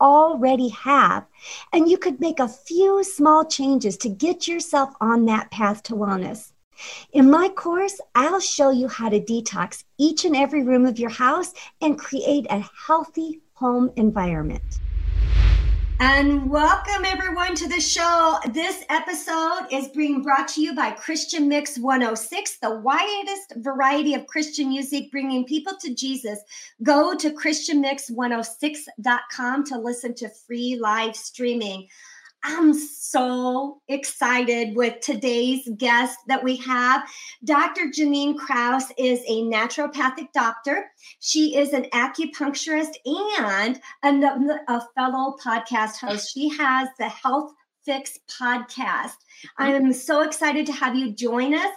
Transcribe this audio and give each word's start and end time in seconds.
already 0.00 0.68
have. 0.68 1.26
And 1.72 1.88
you 1.88 1.98
could 1.98 2.20
make 2.20 2.40
a 2.40 2.48
few 2.48 3.02
small 3.04 3.44
changes 3.44 3.96
to 3.98 4.08
get 4.08 4.48
yourself 4.48 4.94
on 5.00 5.26
that 5.26 5.50
path 5.50 5.82
to 5.84 5.94
wellness. 5.94 6.52
In 7.12 7.30
my 7.30 7.48
course, 7.48 8.00
I'll 8.14 8.40
show 8.40 8.70
you 8.70 8.88
how 8.88 9.08
to 9.08 9.20
detox 9.20 9.84
each 9.98 10.24
and 10.24 10.36
every 10.36 10.62
room 10.62 10.86
of 10.86 10.98
your 10.98 11.10
house 11.10 11.52
and 11.80 11.98
create 11.98 12.46
a 12.50 12.64
healthy 12.86 13.40
home 13.54 13.90
environment. 13.96 14.62
And 16.00 16.48
welcome 16.48 17.04
everyone 17.04 17.56
to 17.56 17.68
the 17.68 17.80
show. 17.80 18.38
This 18.52 18.84
episode 18.88 19.66
is 19.72 19.88
being 19.88 20.22
brought 20.22 20.46
to 20.48 20.60
you 20.60 20.72
by 20.72 20.92
Christian 20.92 21.48
Mix 21.48 21.76
106, 21.76 22.58
the 22.58 22.76
widest 22.76 23.54
variety 23.56 24.14
of 24.14 24.28
Christian 24.28 24.68
music 24.68 25.10
bringing 25.10 25.44
people 25.44 25.72
to 25.80 25.92
Jesus. 25.92 26.38
Go 26.84 27.16
to 27.16 27.30
ChristianMix106.com 27.30 29.64
to 29.64 29.76
listen 29.76 30.14
to 30.14 30.28
free 30.28 30.78
live 30.80 31.16
streaming. 31.16 31.88
I'm 32.44 32.72
so 32.72 33.80
excited 33.88 34.76
with 34.76 35.00
today's 35.00 35.68
guest 35.76 36.18
that 36.28 36.44
we 36.44 36.56
have. 36.58 37.02
Dr. 37.44 37.90
Jannine 37.90 38.36
Krause 38.38 38.92
is 38.96 39.20
a 39.26 39.42
naturopathic 39.42 40.32
doctor. 40.32 40.90
She 41.20 41.56
is 41.56 41.72
an 41.72 41.86
acupuncturist 41.92 42.92
and 44.02 44.24
a, 44.24 44.58
a 44.68 44.82
fellow 44.94 45.36
podcast 45.42 45.96
host. 45.96 46.32
She 46.32 46.48
has 46.50 46.88
the 46.98 47.08
Health 47.08 47.52
Fix 47.84 48.18
podcast. 48.30 49.16
I 49.58 49.70
mm-hmm. 49.70 49.86
am 49.86 49.92
so 49.92 50.22
excited 50.22 50.66
to 50.66 50.72
have 50.72 50.94
you 50.94 51.12
join 51.12 51.54
us. 51.54 51.70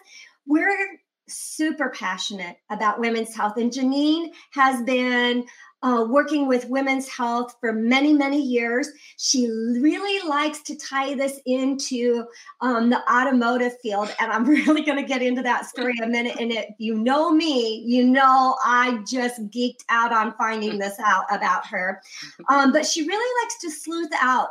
We're 0.46 1.00
super 1.28 1.90
passionate 1.90 2.58
about 2.70 3.00
women's 3.00 3.34
health, 3.34 3.58
and 3.58 3.72
Jannine 3.72 4.32
has 4.52 4.84
been 4.84 5.46
uh, 5.84 6.06
working 6.08 6.48
with 6.48 6.70
women's 6.70 7.08
health 7.08 7.56
for 7.60 7.74
many, 7.74 8.14
many 8.14 8.42
years. 8.42 8.90
She 9.18 9.48
really 9.48 10.28
likes 10.28 10.62
to 10.64 10.78
tie 10.78 11.16
this 11.16 11.40
into 11.46 12.26
um, 12.62 12.90
the 12.90 13.00
automotive 13.12 13.74
field. 13.82 14.14
And 14.20 14.32
I'm 14.32 14.46
really 14.48 14.84
going 14.84 14.98
to 14.98 15.08
get 15.08 15.22
into 15.22 15.42
that 15.42 15.66
story 15.66 15.94
in 15.98 16.04
a 16.04 16.08
minute. 16.08 16.38
And 16.40 16.52
if 16.52 16.66
you 16.78 16.96
know 16.96 17.32
me, 17.32 17.84
you 17.86 18.06
know 18.06 18.58
I 18.64 19.04
just 19.08 19.42
geeked 19.50 19.84
out 19.90 20.14
on 20.14 20.34
finding 20.38 20.78
this 20.78 20.98
out 21.00 21.26
about 21.32 21.66
her. 21.68 22.02
Um, 22.50 22.72
but 22.72 22.86
she 22.86 23.06
really 23.08 23.44
likes 23.44 23.60
to 23.62 23.72
sleuth 23.72 24.12
out 24.22 24.50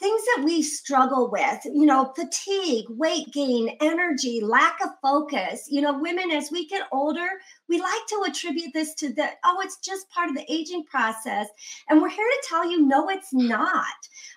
things 0.00 0.22
that 0.34 0.42
we 0.44 0.62
struggle 0.62 1.30
with, 1.30 1.60
you 1.66 1.84
know, 1.84 2.12
fatigue, 2.16 2.86
weight 2.88 3.30
gain, 3.32 3.76
energy, 3.80 4.40
lack 4.40 4.78
of 4.82 4.90
focus. 5.02 5.68
You 5.70 5.82
know, 5.82 5.98
women, 5.98 6.30
as 6.30 6.50
we 6.50 6.66
get 6.66 6.88
older, 6.90 7.28
we 7.68 7.78
like 7.78 8.06
to 8.08 8.24
attribute 8.26 8.72
this 8.72 8.94
to 8.94 9.12
the, 9.12 9.28
oh, 9.44 9.60
it's 9.62 9.76
just 9.76 10.08
part 10.10 10.30
of 10.30 10.36
the 10.36 10.50
aging 10.50 10.84
process. 10.84 11.48
And 11.88 12.00
we're 12.00 12.08
here 12.08 12.24
to 12.24 12.48
tell 12.48 12.68
you, 12.68 12.86
no, 12.86 13.10
it's 13.10 13.32
not. 13.32 13.84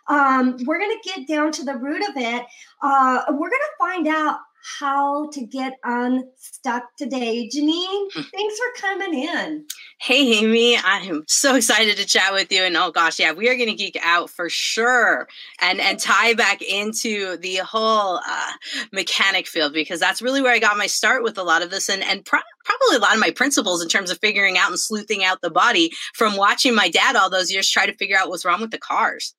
Um, 0.08 0.58
we're 0.66 0.80
going 0.80 0.98
to 1.02 1.10
get 1.10 1.28
down 1.28 1.52
to 1.54 1.64
the 1.64 1.78
root 1.78 2.04
of 2.10 2.18
it. 2.18 2.46
Uh, 2.82 3.24
we're 3.30 3.50
going 3.50 3.52
to 3.52 3.78
find 3.80 4.08
out 4.08 4.40
how 4.80 5.30
to 5.32 5.46
get 5.46 5.74
unstuck 5.84 6.84
today. 6.98 7.50
Jannine, 7.50 8.10
hmm. 8.14 8.22
thanks 8.22 8.56
for 8.58 8.82
coming 8.82 9.14
in. 9.14 9.66
Hey, 10.00 10.40
Aimee, 10.40 10.78
I 10.78 11.00
am 11.00 11.24
so 11.28 11.56
excited 11.56 11.98
to 11.98 12.06
chat 12.06 12.34
with 12.34 12.52
you. 12.52 12.64
And 12.64 12.76
oh 12.78 12.92
gosh, 12.92 13.20
yeah, 13.20 13.34
we 13.34 13.50
are 13.50 13.56
going 13.56 13.70
to 13.70 13.76
geek 13.76 13.98
out 14.02 14.30
for 14.30 14.50
sure 14.50 15.28
and 15.60 15.80
and 15.80 16.00
tie 16.00 16.34
back 16.34 16.62
into 16.62 17.38
the 17.38 17.58
whole 17.58 18.20
uh, 18.28 18.52
mechanic 18.92 19.48
field 19.48 19.74
because 19.74 20.00
that's 20.00 20.22
really 20.22 20.42
where 20.42 20.54
I 20.54 20.60
got 20.60 20.78
my 20.78 20.88
start 20.88 21.24
with 21.24 21.38
a 21.38 21.44
lot 21.44 21.62
of 21.62 21.70
this 21.70 21.90
and 21.90 22.04
and 22.04 22.26
pro- 22.26 22.40
probably 22.66 22.98
a 22.98 23.00
lot 23.00 23.14
of 23.14 23.20
my 23.20 23.32
principles 23.32 23.82
in 23.82 23.90
terms 23.90 24.12
of 24.12 24.20
figuring 24.20 24.58
out 24.58 24.70
and 24.70 24.80
sleuthing 24.80 25.24
out 25.24 25.42
the 25.42 25.52
body 25.52 25.92
from 26.14 26.36
watching 26.38 26.76
my 26.76 26.90
dad 26.90 27.16
all 27.16 27.30
those 27.30 27.52
years 27.52 27.70
try 27.70 27.86
to 27.86 27.96
figure 27.96 28.18
out 28.18 28.30
what's 28.30 28.46
wrong 28.46 28.62
with 28.62 28.72
the 28.72 28.78
cars. 28.78 29.36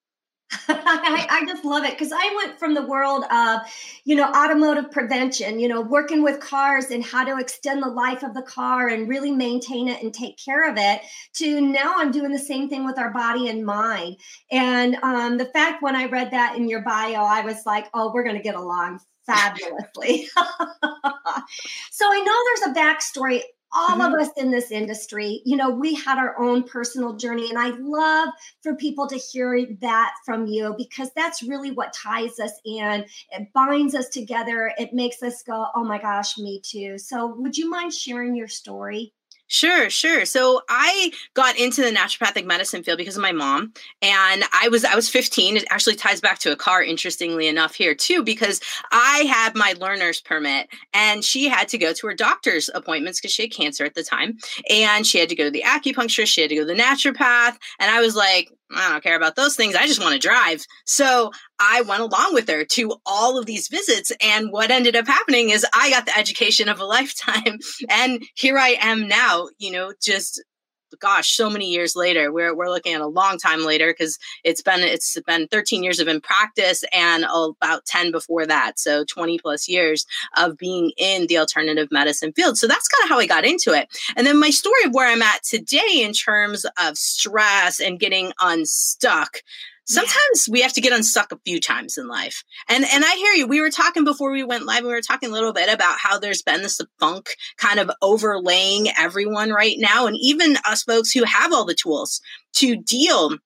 I, 0.69 1.27
I, 1.31 1.47
just 1.47 1.65
love 1.65 1.85
it 1.85 1.93
because 1.93 2.13
I 2.13 2.35
went 2.37 2.59
from 2.59 2.75
the 2.75 2.87
world 2.87 3.25
of, 3.31 3.61
you 4.05 4.17
know, 4.17 4.31
automotive 4.31 4.91
prevention, 4.91 5.59
you 5.59 5.69
know, 5.69 5.81
working 5.81 6.23
with 6.23 6.41
cars 6.41 6.87
and 6.91 7.05
how 7.05 7.25
to 7.25 7.39
extend 7.39 7.83
the 7.83 7.89
life 7.89 8.23
of 8.23 8.35
the 8.35 8.43
car 8.43 8.89
and 8.89 9.09
really 9.09 9.31
maintain 9.31 9.89
it 9.89 10.03
and 10.03 10.13
take 10.13 10.39
care 10.39 10.69
of 10.71 10.77
it, 10.79 11.01
to 11.35 11.61
now 11.61 11.95
I'm 11.97 12.11
doing 12.11 12.33
the 12.33 12.39
same 12.39 12.69
thing 12.69 12.85
with 12.85 12.99
our 12.99 13.11
body 13.11 13.49
and 13.49 13.65
mind. 13.65 14.17
And 14.51 14.97
um, 14.97 15.39
the 15.39 15.47
fact 15.47 15.83
when 15.83 15.97
I 15.97 16.07
read 16.07 16.31
that 16.33 16.57
in 16.57 16.69
your 16.69 16.83
bio, 16.83 17.23
I 17.23 17.43
was 17.43 17.65
like, 17.67 17.87
oh, 17.95 18.13
we're 18.13 18.25
going 18.25 18.37
to 18.37 18.43
get 18.43 18.55
along 18.55 19.01
fabulously. 19.27 20.29
so 21.91 22.07
I 22.07 22.21
know 22.21 22.35
there's 22.45 22.71
a 22.71 22.79
backstory 22.79 23.41
all 23.75 23.99
mm-hmm. 23.99 24.15
of 24.15 24.21
us 24.21 24.31
in 24.37 24.51
this 24.51 24.71
industry, 24.71 25.43
you 25.45 25.57
know, 25.57 25.71
we 25.71 25.95
had 25.95 26.19
our 26.19 26.39
own 26.39 26.63
personal 26.63 27.17
journey. 27.17 27.51
And 27.51 27.59
I 27.59 27.71
love 27.79 28.29
for 28.63 28.75
people 28.77 29.07
to 29.09 29.17
hear 29.17 29.67
that 29.81 30.13
from 30.25 30.47
you 30.47 30.75
because 30.79 31.11
that's 31.17 31.43
really 31.43 31.73
what 31.73 31.93
ties 31.93 32.39
us 32.39 32.53
in. 32.65 33.05
It 33.31 33.53
binds 33.53 33.95
us 33.95 34.09
together. 34.09 34.73
It 34.79 34.93
makes 34.93 35.23
us 35.23 35.43
go, 35.43 35.67
oh 35.75 35.85
my 35.85 36.01
gosh, 36.01 36.39
me 36.39 36.61
too. 36.65 36.99
So, 36.99 37.35
would 37.37 37.57
you 37.57 37.69
mind 37.69 37.93
sharing 37.93 38.37
your 38.37 38.49
story? 38.49 39.13
Sure, 39.49 39.91
sure. 39.91 40.25
So 40.25 40.63
I 40.71 41.13
got 41.35 41.59
into 41.59 41.83
the 41.83 41.91
naturopathic 41.91 42.47
medicine 42.47 42.83
field 42.83 42.97
because 42.99 43.17
of 43.17 43.23
my 43.23 43.31
mom, 43.33 43.73
and 44.01 44.43
I 44.53 44.69
was 44.69 44.85
I 44.87 44.95
was 44.95 45.09
15. 45.11 45.59
It 45.59 45.65
actually 45.71 45.97
ties 45.97 46.21
back 46.21 46.39
to 46.41 46.53
a 46.53 46.57
car, 46.57 46.83
interestingly 46.83 47.47
enough, 47.47 47.75
here 47.75 47.95
too, 47.95 48.23
because 48.23 48.61
I 48.91 49.25
had 49.29 49.55
my 49.55 49.75
learner's 49.79 50.21
permit, 50.21 50.69
and 50.95 51.23
she 51.23 51.47
had 51.49 51.69
to 51.69 51.79
go 51.79 51.93
to 51.93 52.07
her 52.07 52.15
doctor's 52.15 52.71
appointments 52.75 53.21
because 53.21 53.33
she 53.33 53.43
had 53.43 53.53
cancer 53.53 53.85
at 53.85 53.95
the 53.95 54.03
time, 54.03 54.39
and 54.71 55.07
she 55.07 55.19
had 55.19 55.29
to 55.29 55.37
go 55.37 55.45
to 55.45 55.51
the 55.51 55.63
acupuncturist, 55.67 56.27
she 56.29 56.41
had 56.41 56.49
to 56.51 56.57
go 56.57 56.63
to 56.63 56.75
the 56.75 56.81
naturopath, 56.81 57.57
and 57.79 57.91
I 57.91 58.01
was 58.01 58.17
like, 58.17 58.51
I 58.75 58.91
don't 58.91 59.03
care 59.03 59.17
about 59.17 59.37
those 59.37 59.57
things. 59.57 59.75
I 59.75 59.87
just 59.87 60.01
want 60.01 60.15
to 60.15 60.19
drive. 60.19 60.65
So 60.87 61.31
I 61.59 61.83
went 61.83 62.03
along 62.03 62.35
with 62.35 62.49
her 62.49 62.65
to 62.65 62.97
all 63.05 63.39
of 63.39 63.47
these 63.47 63.69
visits. 63.69 64.11
And 64.23 64.51
what 64.51 64.71
ended 64.71 64.97
up 64.97 65.07
happening 65.07 65.51
is 65.51 65.67
I 65.75 65.91
got 65.91 66.07
the 66.07 66.17
education 66.17 66.69
of 66.69 66.81
a 66.81 66.85
lifetime. 66.95 67.59
And 67.89 68.23
here 68.35 68.59
I 68.59 68.77
am 68.81 69.07
now, 69.07 69.49
you 69.59 69.71
know, 69.71 69.93
just 70.03 70.43
gosh, 71.01 71.37
so 71.37 71.51
many 71.51 71.71
years 71.71 71.97
later. 71.97 72.33
We're 72.33 72.55
we're 72.55 72.71
looking 72.71 72.95
at 72.95 73.01
a 73.01 73.07
long 73.07 73.39
time 73.39 73.65
later 73.65 73.93
because 73.93 74.19
it's 74.45 74.63
been 74.63 74.81
it's 74.81 75.19
been 75.27 75.49
13 75.49 75.83
years 75.83 76.01
of 76.01 76.09
in 76.09 76.21
practice 76.21 76.85
and 76.93 77.25
about 77.25 77.85
10 77.87 78.11
before 78.11 78.47
that, 78.47 78.79
so 78.79 79.05
20 79.05 79.39
plus 79.39 79.69
years 79.69 80.07
of 80.37 80.57
being 80.57 80.93
in 80.97 81.27
the 81.27 81.39
alternative 81.39 81.89
medicine 81.91 82.33
field. 82.33 82.59
So 82.59 82.67
that's 82.67 82.89
kind 82.89 83.05
of 83.05 83.11
how 83.11 83.19
I 83.19 83.27
got 83.27 83.45
into 83.45 83.73
it. 83.73 83.89
And 84.17 84.27
then 84.27 84.39
my 84.39 84.51
story 84.51 84.85
of 84.85 84.95
where 84.95 85.11
I'm 85.11 85.23
at 85.23 85.43
today 85.43 86.03
in 86.03 86.13
terms 86.13 86.67
of 86.81 86.97
stress 86.97 87.81
and 87.81 88.01
getting 88.01 88.33
unstuck 88.41 89.39
sometimes 89.87 90.47
yeah. 90.47 90.53
we 90.53 90.61
have 90.61 90.73
to 90.75 90.81
get 90.81 90.93
unstuck 90.93 91.33
a 91.33 91.39
few 91.45 91.61
times 91.61 91.97
in 91.99 92.09
life. 92.09 92.43
And 92.69 92.85
and 92.85 93.05
I 93.05 93.15
hear 93.17 93.33
you. 93.33 93.47
We 93.47 93.61
were 93.61 93.71
talking 93.71 94.05
before 94.05 94.31
we 94.31 94.45
went 94.45 94.67
live, 94.67 94.83
we 94.83 94.91
were 94.91 95.01
talking 95.01 95.31
a 95.31 95.33
little 95.33 95.53
bit 95.53 95.73
about 95.73 95.99
how 95.99 96.19
there's 96.19 96.43
been 96.43 96.63
this 96.63 96.81
funk 96.99 97.31
kind 97.57 97.81
of 97.81 97.91
overlaying 98.03 98.89
everyone 98.99 99.51
right 99.51 99.77
now. 99.79 100.07
And 100.07 100.17
even 100.21 100.57
us 100.67 100.83
folks 100.83 101.13
who 101.13 101.25
have 101.25 101.53
all 101.53 101.65
the 101.65 101.75
tools 101.75 102.21
to 102.55 102.77
deal 102.77 103.37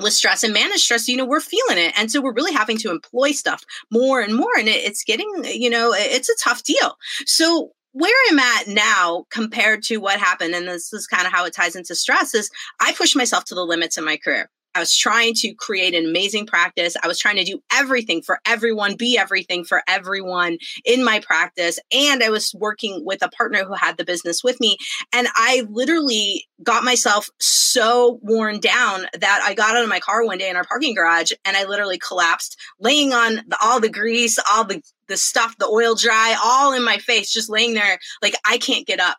with 0.00 0.12
stress 0.12 0.44
and 0.44 0.54
manage 0.54 0.80
stress, 0.80 1.08
you 1.08 1.16
know, 1.16 1.24
we're 1.24 1.40
feeling 1.40 1.78
it. 1.78 1.92
And 1.98 2.10
so 2.10 2.20
we're 2.20 2.32
really 2.32 2.52
having 2.52 2.78
to 2.78 2.90
employ 2.90 3.32
stuff 3.32 3.64
more 3.90 4.20
and 4.20 4.34
more. 4.34 4.56
And 4.56 4.68
it, 4.68 4.76
it's 4.76 5.02
getting, 5.02 5.28
you 5.44 5.70
know, 5.70 5.92
it's 5.92 6.28
a 6.28 6.36
tough 6.42 6.62
deal. 6.62 6.96
So 7.26 7.72
where 7.92 8.14
I'm 8.30 8.38
at 8.38 8.68
now 8.68 9.24
compared 9.30 9.82
to 9.84 9.96
what 9.96 10.20
happened, 10.20 10.54
and 10.54 10.68
this 10.68 10.92
is 10.92 11.06
kind 11.06 11.26
of 11.26 11.32
how 11.32 11.44
it 11.46 11.54
ties 11.54 11.74
into 11.74 11.96
stress, 11.96 12.34
is 12.34 12.50
I 12.80 12.92
push 12.92 13.16
myself 13.16 13.44
to 13.46 13.54
the 13.54 13.64
limits 13.64 13.98
in 13.98 14.04
my 14.04 14.16
career. 14.16 14.50
I 14.74 14.80
was 14.80 14.96
trying 14.96 15.34
to 15.34 15.54
create 15.54 15.94
an 15.94 16.04
amazing 16.04 16.46
practice. 16.46 16.96
I 17.02 17.08
was 17.08 17.18
trying 17.18 17.36
to 17.36 17.44
do 17.44 17.60
everything 17.72 18.22
for 18.22 18.38
everyone, 18.46 18.96
be 18.96 19.18
everything 19.18 19.64
for 19.64 19.82
everyone 19.88 20.58
in 20.84 21.04
my 21.04 21.20
practice. 21.20 21.78
And 21.92 22.22
I 22.22 22.30
was 22.30 22.54
working 22.54 23.02
with 23.04 23.22
a 23.22 23.28
partner 23.28 23.64
who 23.64 23.74
had 23.74 23.96
the 23.96 24.04
business 24.04 24.44
with 24.44 24.60
me. 24.60 24.76
And 25.12 25.28
I 25.34 25.66
literally 25.68 26.46
got 26.62 26.84
myself 26.84 27.28
so 27.40 28.18
worn 28.22 28.60
down 28.60 29.06
that 29.18 29.42
I 29.44 29.54
got 29.54 29.76
out 29.76 29.82
of 29.82 29.88
my 29.88 30.00
car 30.00 30.24
one 30.24 30.38
day 30.38 30.50
in 30.50 30.56
our 30.56 30.64
parking 30.64 30.94
garage 30.94 31.32
and 31.44 31.56
I 31.56 31.64
literally 31.64 31.98
collapsed, 31.98 32.56
laying 32.78 33.12
on 33.12 33.36
the, 33.46 33.58
all 33.62 33.80
the 33.80 33.88
grease, 33.88 34.38
all 34.52 34.64
the, 34.64 34.82
the 35.08 35.16
stuff, 35.16 35.56
the 35.58 35.66
oil 35.66 35.94
dry, 35.94 36.36
all 36.42 36.72
in 36.72 36.84
my 36.84 36.98
face, 36.98 37.32
just 37.32 37.50
laying 37.50 37.74
there 37.74 37.98
like 38.22 38.34
I 38.44 38.58
can't 38.58 38.86
get 38.86 39.00
up. 39.00 39.16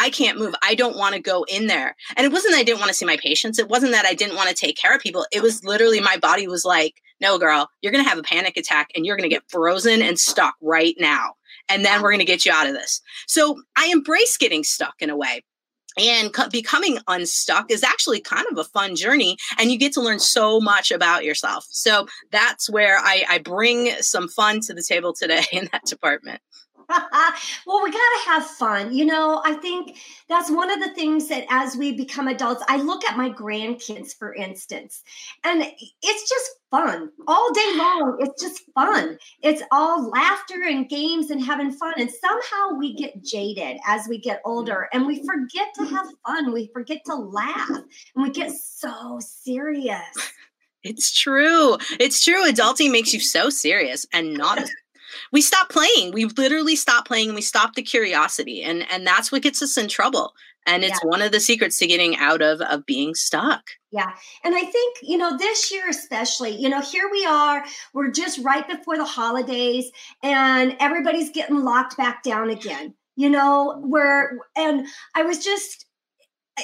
I 0.00 0.08
can't 0.08 0.38
move. 0.38 0.54
I 0.62 0.74
don't 0.74 0.96
want 0.96 1.14
to 1.14 1.20
go 1.20 1.44
in 1.44 1.66
there. 1.66 1.94
And 2.16 2.24
it 2.24 2.32
wasn't 2.32 2.54
that 2.54 2.60
I 2.60 2.64
didn't 2.64 2.80
want 2.80 2.88
to 2.88 2.94
see 2.94 3.04
my 3.04 3.18
patients. 3.18 3.58
It 3.58 3.68
wasn't 3.68 3.92
that 3.92 4.06
I 4.06 4.14
didn't 4.14 4.36
want 4.36 4.48
to 4.48 4.54
take 4.54 4.76
care 4.76 4.94
of 4.94 5.02
people. 5.02 5.26
It 5.30 5.42
was 5.42 5.62
literally 5.62 6.00
my 6.00 6.16
body 6.16 6.48
was 6.48 6.64
like, 6.64 6.94
no, 7.20 7.38
girl, 7.38 7.68
you're 7.82 7.92
going 7.92 8.02
to 8.02 8.08
have 8.08 8.18
a 8.18 8.22
panic 8.22 8.56
attack 8.56 8.88
and 8.96 9.04
you're 9.04 9.16
going 9.16 9.28
to 9.28 9.34
get 9.34 9.44
frozen 9.48 10.00
and 10.00 10.18
stuck 10.18 10.54
right 10.62 10.94
now. 10.98 11.34
And 11.68 11.84
then 11.84 12.00
we're 12.00 12.10
going 12.10 12.20
to 12.20 12.24
get 12.24 12.46
you 12.46 12.52
out 12.52 12.66
of 12.66 12.72
this. 12.72 13.02
So 13.26 13.60
I 13.76 13.90
embrace 13.92 14.38
getting 14.38 14.64
stuck 14.64 14.94
in 15.00 15.10
a 15.10 15.16
way. 15.16 15.44
And 15.98 16.32
co- 16.32 16.48
becoming 16.48 16.98
unstuck 17.08 17.70
is 17.70 17.82
actually 17.82 18.20
kind 18.20 18.46
of 18.50 18.56
a 18.56 18.64
fun 18.64 18.94
journey, 18.94 19.36
and 19.58 19.72
you 19.72 19.76
get 19.76 19.92
to 19.94 20.00
learn 20.00 20.20
so 20.20 20.60
much 20.60 20.92
about 20.92 21.24
yourself. 21.24 21.66
So 21.68 22.06
that's 22.30 22.70
where 22.70 22.98
I, 22.98 23.24
I 23.28 23.38
bring 23.38 23.90
some 23.98 24.28
fun 24.28 24.60
to 24.66 24.72
the 24.72 24.84
table 24.86 25.12
today 25.12 25.42
in 25.52 25.68
that 25.72 25.84
department. 25.84 26.40
well, 27.66 27.82
we 27.82 27.90
got 27.90 27.98
to 27.98 28.22
have 28.26 28.46
fun. 28.46 28.92
You 28.92 29.06
know, 29.06 29.42
I 29.44 29.54
think 29.54 29.98
that's 30.28 30.50
one 30.50 30.70
of 30.70 30.80
the 30.80 30.94
things 30.94 31.28
that 31.28 31.44
as 31.50 31.76
we 31.76 31.92
become 31.92 32.28
adults, 32.28 32.64
I 32.68 32.76
look 32.76 33.04
at 33.04 33.16
my 33.16 33.30
grandkids, 33.30 34.16
for 34.16 34.34
instance, 34.34 35.02
and 35.44 35.62
it's 36.02 36.28
just 36.28 36.50
fun 36.70 37.10
all 37.26 37.52
day 37.52 37.72
long. 37.76 38.16
It's 38.20 38.42
just 38.42 38.62
fun. 38.74 39.18
It's 39.42 39.62
all 39.70 40.08
laughter 40.08 40.62
and 40.64 40.88
games 40.88 41.30
and 41.30 41.44
having 41.44 41.70
fun. 41.72 41.94
And 41.96 42.10
somehow 42.10 42.78
we 42.78 42.94
get 42.94 43.22
jaded 43.24 43.78
as 43.86 44.08
we 44.08 44.18
get 44.18 44.40
older 44.44 44.88
mm-hmm. 44.92 44.98
and 44.98 45.06
we 45.06 45.24
forget 45.24 45.68
to 45.76 45.84
have 45.84 46.06
fun. 46.26 46.52
We 46.52 46.70
forget 46.72 47.04
to 47.06 47.14
laugh 47.14 47.70
and 47.70 48.22
we 48.22 48.30
get 48.30 48.50
so 48.50 49.18
serious. 49.20 50.00
It's 50.82 51.12
true. 51.12 51.76
It's 51.98 52.24
true. 52.24 52.50
Adulting 52.50 52.90
makes 52.90 53.12
you 53.12 53.20
so 53.20 53.50
serious 53.50 54.06
and 54.14 54.32
not 54.32 54.60
we 55.32 55.40
stop 55.40 55.68
playing. 55.68 56.12
We 56.12 56.24
literally 56.24 56.76
stop 56.76 57.06
playing 57.06 57.28
and 57.28 57.36
we 57.36 57.42
stop 57.42 57.74
the 57.74 57.82
curiosity 57.82 58.62
and 58.62 58.86
and 58.90 59.06
that's 59.06 59.30
what 59.30 59.42
gets 59.42 59.62
us 59.62 59.76
in 59.76 59.88
trouble. 59.88 60.34
And 60.66 60.84
it's 60.84 61.00
yeah. 61.02 61.08
one 61.08 61.22
of 61.22 61.32
the 61.32 61.40
secrets 61.40 61.78
to 61.78 61.86
getting 61.86 62.16
out 62.16 62.42
of 62.42 62.60
of 62.60 62.86
being 62.86 63.14
stuck. 63.14 63.62
Yeah. 63.90 64.12
And 64.44 64.54
i 64.54 64.62
think 64.62 64.98
you 65.02 65.18
know 65.18 65.36
this 65.36 65.72
year 65.72 65.88
especially 65.88 66.50
you 66.50 66.68
know 66.68 66.80
here 66.80 67.08
we 67.10 67.24
are 67.24 67.64
we're 67.92 68.10
just 68.10 68.38
right 68.44 68.66
before 68.68 68.96
the 68.96 69.04
holidays 69.04 69.90
and 70.22 70.76
everybody's 70.80 71.30
getting 71.30 71.64
locked 71.64 71.96
back 71.96 72.22
down 72.22 72.50
again. 72.50 72.94
You 73.16 73.28
know 73.28 73.80
we're 73.84 74.38
and 74.56 74.86
i 75.14 75.22
was 75.22 75.44
just 75.44 75.86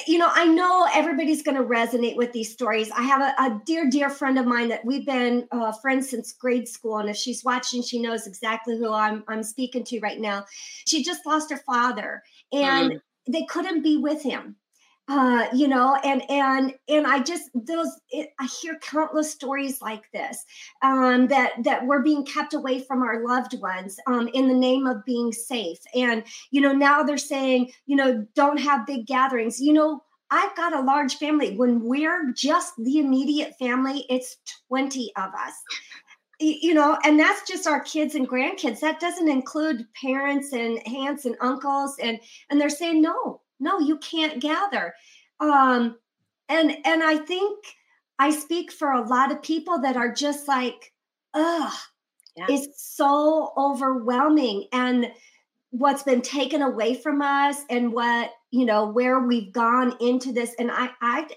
you 0.05 0.17
know, 0.17 0.29
I 0.29 0.45
know 0.45 0.87
everybody's 0.93 1.41
going 1.41 1.57
to 1.57 1.63
resonate 1.63 2.15
with 2.15 2.31
these 2.33 2.51
stories. 2.51 2.91
I 2.91 3.03
have 3.03 3.21
a, 3.21 3.41
a, 3.41 3.61
dear, 3.65 3.89
dear 3.89 4.09
friend 4.09 4.37
of 4.37 4.45
mine 4.45 4.69
that 4.69 4.85
we've 4.85 5.05
been 5.05 5.47
uh, 5.51 5.71
friends 5.71 6.09
since 6.09 6.33
grade 6.33 6.67
school, 6.67 6.97
and 6.97 7.09
if 7.09 7.15
she's 7.15 7.43
watching, 7.43 7.81
she 7.81 8.01
knows 8.01 8.27
exactly 8.27 8.77
who 8.77 8.91
I'm 8.91 9.23
I'm 9.27 9.43
speaking 9.43 9.83
to 9.85 9.99
right 9.99 10.19
now. 10.19 10.45
She 10.87 11.03
just 11.03 11.25
lost 11.25 11.51
her 11.51 11.57
father, 11.57 12.23
and 12.51 12.91
mm. 12.91 13.01
they 13.27 13.45
couldn't 13.45 13.81
be 13.81 13.97
with 13.97 14.21
him 14.21 14.57
uh, 15.09 15.47
you 15.53 15.67
know, 15.67 15.95
and 16.03 16.21
and 16.29 16.73
and 16.89 17.07
I 17.07 17.19
just 17.21 17.49
those 17.53 17.89
it, 18.09 18.31
I 18.39 18.47
hear 18.61 18.77
countless 18.79 19.31
stories 19.31 19.81
like 19.81 20.11
this 20.11 20.43
um, 20.81 21.27
that 21.27 21.63
that 21.63 21.85
we're 21.85 22.01
being 22.01 22.25
kept 22.25 22.53
away 22.53 22.79
from 22.79 23.01
our 23.01 23.25
loved 23.25 23.59
ones 23.61 23.97
um, 24.07 24.27
in 24.33 24.49
the 24.49 24.53
name 24.53 24.85
of 24.85 25.05
being 25.05 25.31
safe, 25.31 25.79
and 25.95 26.23
you 26.51 26.59
know 26.59 26.73
now 26.73 27.03
they're 27.03 27.17
saying 27.17 27.71
you 27.85 27.95
know 27.95 28.25
don't 28.35 28.59
have 28.59 28.85
big 28.85 29.07
gatherings. 29.07 29.61
You 29.61 29.73
know 29.73 30.03
I've 30.29 30.55
got 30.57 30.75
a 30.75 30.81
large 30.81 31.15
family. 31.15 31.55
When 31.55 31.83
we're 31.83 32.33
just 32.33 32.73
the 32.77 32.99
immediate 32.99 33.55
family, 33.57 34.05
it's 34.09 34.37
twenty 34.67 35.13
of 35.15 35.29
us 35.33 35.53
you 36.39 36.71
know 36.71 36.95
and 37.03 37.19
that's 37.19 37.47
just 37.47 37.65
our 37.65 37.79
kids 37.79 38.13
and 38.13 38.29
grandkids 38.29 38.79
that 38.79 38.99
doesn't 38.99 39.27
include 39.27 39.87
parents 39.99 40.53
and 40.53 40.77
aunts 40.87 41.25
and 41.25 41.35
uncles 41.41 41.95
and 41.99 42.19
and 42.51 42.61
they're 42.61 42.69
saying 42.69 43.01
no 43.01 43.41
no 43.59 43.79
you 43.79 43.97
can't 43.97 44.41
gather 44.41 44.93
um 45.39 45.97
and 46.49 46.75
and 46.85 47.03
i 47.03 47.17
think 47.17 47.57
i 48.19 48.29
speak 48.29 48.71
for 48.71 48.91
a 48.91 49.07
lot 49.07 49.31
of 49.31 49.41
people 49.41 49.79
that 49.79 49.97
are 49.97 50.11
just 50.11 50.47
like 50.47 50.93
ugh 51.33 51.73
yeah. 52.35 52.45
it's 52.49 52.95
so 52.95 53.53
overwhelming 53.57 54.67
and 54.71 55.11
what's 55.71 56.03
been 56.03 56.21
taken 56.21 56.61
away 56.61 56.95
from 56.95 57.21
us 57.21 57.57
and 57.69 57.91
what 57.91 58.31
you 58.51 58.65
know 58.65 58.87
where 58.87 59.19
we've 59.19 59.51
gone 59.51 59.95
into 59.99 60.31
this 60.31 60.55
and 60.59 60.71
i 60.71 60.89
i 61.01 61.27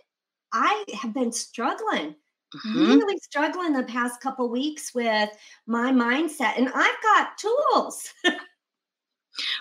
i 0.52 0.84
have 1.00 1.12
been 1.12 1.32
struggling 1.32 2.14
mm-hmm. 2.55 2.78
really 2.78 3.19
struggling 3.19 3.72
the 3.72 3.82
past 3.84 4.20
couple 4.20 4.49
weeks 4.49 4.94
with 4.94 5.31
my 5.67 5.90
mindset 5.90 6.56
and 6.56 6.69
i've 6.69 7.02
got 7.02 7.37
tools 7.38 8.12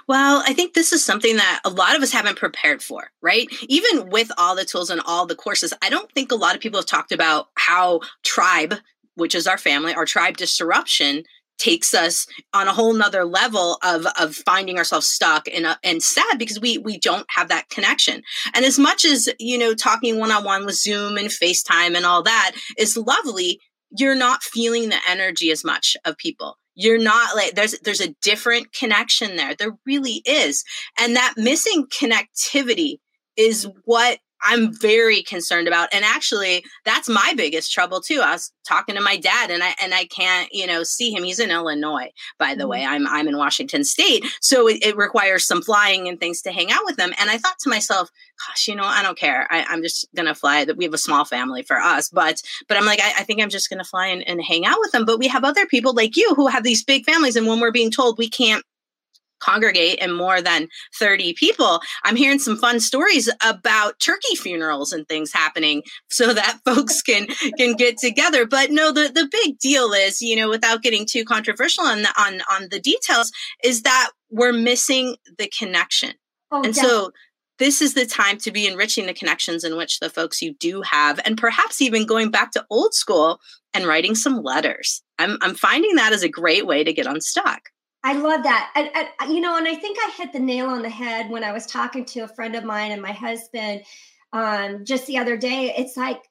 Well, 0.07 0.43
I 0.45 0.53
think 0.53 0.73
this 0.73 0.91
is 0.93 1.03
something 1.03 1.37
that 1.37 1.61
a 1.65 1.69
lot 1.69 1.95
of 1.95 2.01
us 2.01 2.11
haven't 2.11 2.37
prepared 2.37 2.81
for, 2.81 3.11
right? 3.21 3.47
Even 3.67 4.09
with 4.09 4.31
all 4.37 4.55
the 4.55 4.65
tools 4.65 4.89
and 4.89 5.01
all 5.05 5.25
the 5.25 5.35
courses, 5.35 5.73
I 5.81 5.89
don't 5.89 6.11
think 6.11 6.31
a 6.31 6.35
lot 6.35 6.55
of 6.55 6.61
people 6.61 6.79
have 6.79 6.85
talked 6.85 7.11
about 7.11 7.47
how 7.55 8.01
tribe, 8.23 8.75
which 9.15 9.35
is 9.35 9.47
our 9.47 9.57
family, 9.57 9.93
our 9.93 10.05
tribe 10.05 10.37
disruption 10.37 11.23
takes 11.59 11.93
us 11.93 12.25
on 12.53 12.67
a 12.67 12.73
whole 12.73 12.93
nother 12.93 13.25
level 13.25 13.77
of 13.83 14.07
of 14.17 14.33
finding 14.33 14.77
ourselves 14.77 15.07
stuck 15.07 15.47
and 15.53 15.65
uh, 15.65 15.75
and 15.83 16.01
sad 16.01 16.39
because 16.39 16.59
we 16.59 16.77
we 16.79 16.97
don't 16.97 17.25
have 17.29 17.49
that 17.49 17.69
connection 17.69 18.23
and 18.55 18.65
as 18.65 18.79
much 18.79 19.05
as 19.05 19.29
you 19.39 19.57
know 19.57 19.75
talking 19.75 20.17
one-on-one 20.17 20.65
with 20.65 20.75
zoom 20.75 21.17
and 21.17 21.27
facetime 21.27 21.95
and 21.95 22.05
all 22.05 22.23
that 22.23 22.53
is 22.77 22.95
lovely 22.95 23.59
you're 23.97 24.15
not 24.15 24.41
feeling 24.41 24.89
the 24.89 24.99
energy 25.07 25.51
as 25.51 25.65
much 25.65 25.97
of 26.05 26.17
people 26.17 26.57
you're 26.75 26.99
not 26.99 27.35
like 27.35 27.55
there's 27.55 27.77
there's 27.79 28.01
a 28.01 28.15
different 28.21 28.73
connection 28.73 29.35
there. 29.35 29.55
There 29.55 29.77
really 29.85 30.21
is. 30.25 30.63
And 30.97 31.15
that 31.15 31.33
missing 31.37 31.87
connectivity 31.87 32.97
is 33.35 33.67
what 33.85 34.19
I'm 34.43 34.73
very 34.73 35.21
concerned 35.21 35.67
about. 35.67 35.89
And 35.93 36.05
actually, 36.05 36.63
that's 36.85 37.09
my 37.09 37.33
biggest 37.35 37.71
trouble 37.71 38.01
too. 38.01 38.21
I 38.23 38.33
was 38.33 38.51
talking 38.67 38.95
to 38.95 39.01
my 39.01 39.17
dad 39.17 39.51
and 39.51 39.63
I 39.63 39.75
and 39.81 39.93
I 39.93 40.05
can't, 40.05 40.47
you 40.53 40.67
know, 40.67 40.83
see 40.83 41.11
him. 41.11 41.23
He's 41.23 41.39
in 41.39 41.51
Illinois, 41.51 42.09
by 42.37 42.55
the 42.55 42.61
mm-hmm. 42.61 42.69
way. 42.69 42.85
I'm 42.85 43.07
I'm 43.07 43.27
in 43.27 43.37
Washington 43.37 43.83
state. 43.83 44.23
So 44.41 44.67
it, 44.67 44.83
it, 44.83 44.95
requires 44.99 45.45
some 45.45 45.61
flying 45.61 46.07
and 46.07 46.19
things 46.19 46.41
to 46.41 46.51
hang 46.51 46.71
out 46.71 46.83
with 46.83 46.97
them. 46.97 47.11
And 47.19 47.29
I 47.29 47.37
thought 47.37 47.57
to 47.59 47.69
myself, 47.69 48.09
gosh, 48.47 48.67
you 48.67 48.75
know, 48.75 48.83
I 48.83 49.01
don't 49.01 49.17
care. 49.17 49.47
I, 49.49 49.65
am 49.73 49.81
just 49.81 50.07
gonna 50.15 50.35
fly. 50.35 50.65
That 50.65 50.77
we 50.77 50.83
have 50.85 50.93
a 50.93 50.97
small 50.97 51.25
family 51.25 51.63
for 51.63 51.77
us, 51.77 52.09
but 52.09 52.41
but 52.67 52.77
I'm 52.77 52.85
like, 52.85 52.99
I, 53.01 53.13
I 53.19 53.23
think 53.23 53.41
I'm 53.41 53.49
just 53.49 53.69
gonna 53.69 53.83
fly 53.83 54.07
and, 54.07 54.27
and 54.27 54.41
hang 54.41 54.65
out 54.65 54.79
with 54.79 54.91
them. 54.91 55.05
But 55.05 55.19
we 55.19 55.27
have 55.27 55.43
other 55.43 55.65
people 55.65 55.93
like 55.93 56.15
you 56.15 56.33
who 56.35 56.47
have 56.47 56.63
these 56.63 56.83
big 56.83 57.05
families, 57.05 57.35
and 57.35 57.47
when 57.47 57.59
we're 57.59 57.71
being 57.71 57.91
told 57.91 58.17
we 58.17 58.29
can't 58.29 58.63
congregate 59.39 59.99
in 59.99 60.11
more 60.13 60.41
than 60.41 60.67
30 60.97 61.33
people 61.33 61.81
i'm 62.03 62.15
hearing 62.15 62.39
some 62.39 62.57
fun 62.57 62.79
stories 62.79 63.29
about 63.43 63.99
turkey 63.99 64.35
funerals 64.35 64.91
and 64.91 65.07
things 65.07 65.31
happening 65.33 65.81
so 66.09 66.33
that 66.33 66.59
folks 66.65 67.01
can 67.09 67.27
can 67.57 67.75
get 67.75 67.97
together. 67.97 68.45
But 68.45 68.71
no 68.71 68.91
the 68.91 69.11
the 69.13 69.27
big 69.31 69.57
deal 69.59 69.93
is 69.93 70.21
you 70.21 70.35
know 70.35 70.49
without 70.49 70.81
getting 70.81 71.05
too 71.05 71.23
controversial 71.25 71.85
on 71.85 72.03
the, 72.03 72.09
on 72.21 72.41
on 72.51 72.67
the 72.71 72.79
details 72.79 73.31
is 73.63 73.83
that 73.83 74.11
we're 74.29 74.53
missing 74.53 75.15
the 75.37 75.51
connection. 75.57 76.13
Oh, 76.51 76.63
and 76.63 76.75
so 76.75 77.11
this 77.59 77.81
is 77.81 77.93
the 77.93 78.05
time 78.05 78.37
to 78.39 78.51
be 78.51 78.65
enriching 78.65 79.05
the 79.05 79.13
connections 79.13 79.63
in 79.63 79.75
which 79.75 79.99
the 79.99 80.09
folks 80.09 80.41
you 80.41 80.55
do 80.59 80.81
have 80.81 81.19
and 81.25 81.37
perhaps 81.37 81.81
even 81.81 82.05
going 82.05 82.31
back 82.31 82.51
to 82.51 82.65
old 82.69 82.93
school 82.93 83.39
and 83.73 83.85
writing 83.85 84.15
some 84.15 84.41
letters. 84.41 85.03
I'm, 85.19 85.37
I'm 85.41 85.55
finding 85.55 85.95
that 85.95 86.13
as 86.13 86.23
a 86.23 86.29
great 86.29 86.65
way 86.65 86.85
to 86.85 86.93
get 86.93 87.05
unstuck 87.05 87.63
I 88.03 88.13
love 88.13 88.43
that. 88.43 88.71
And, 88.75 88.89
and, 88.95 89.33
you 89.33 89.41
know, 89.41 89.57
and 89.57 89.67
I 89.67 89.75
think 89.75 89.97
I 89.99 90.11
hit 90.17 90.31
the 90.31 90.39
nail 90.39 90.67
on 90.67 90.81
the 90.81 90.89
head 90.89 91.29
when 91.29 91.43
I 91.43 91.51
was 91.51 91.65
talking 91.65 92.05
to 92.05 92.21
a 92.21 92.27
friend 92.27 92.55
of 92.55 92.63
mine 92.63 92.91
and 92.91 93.01
my 93.01 93.11
husband 93.11 93.83
um, 94.31 94.85
just 94.85 95.05
the 95.07 95.17
other 95.17 95.35
day. 95.35 95.73
It's 95.77 95.97
like, 95.97 96.21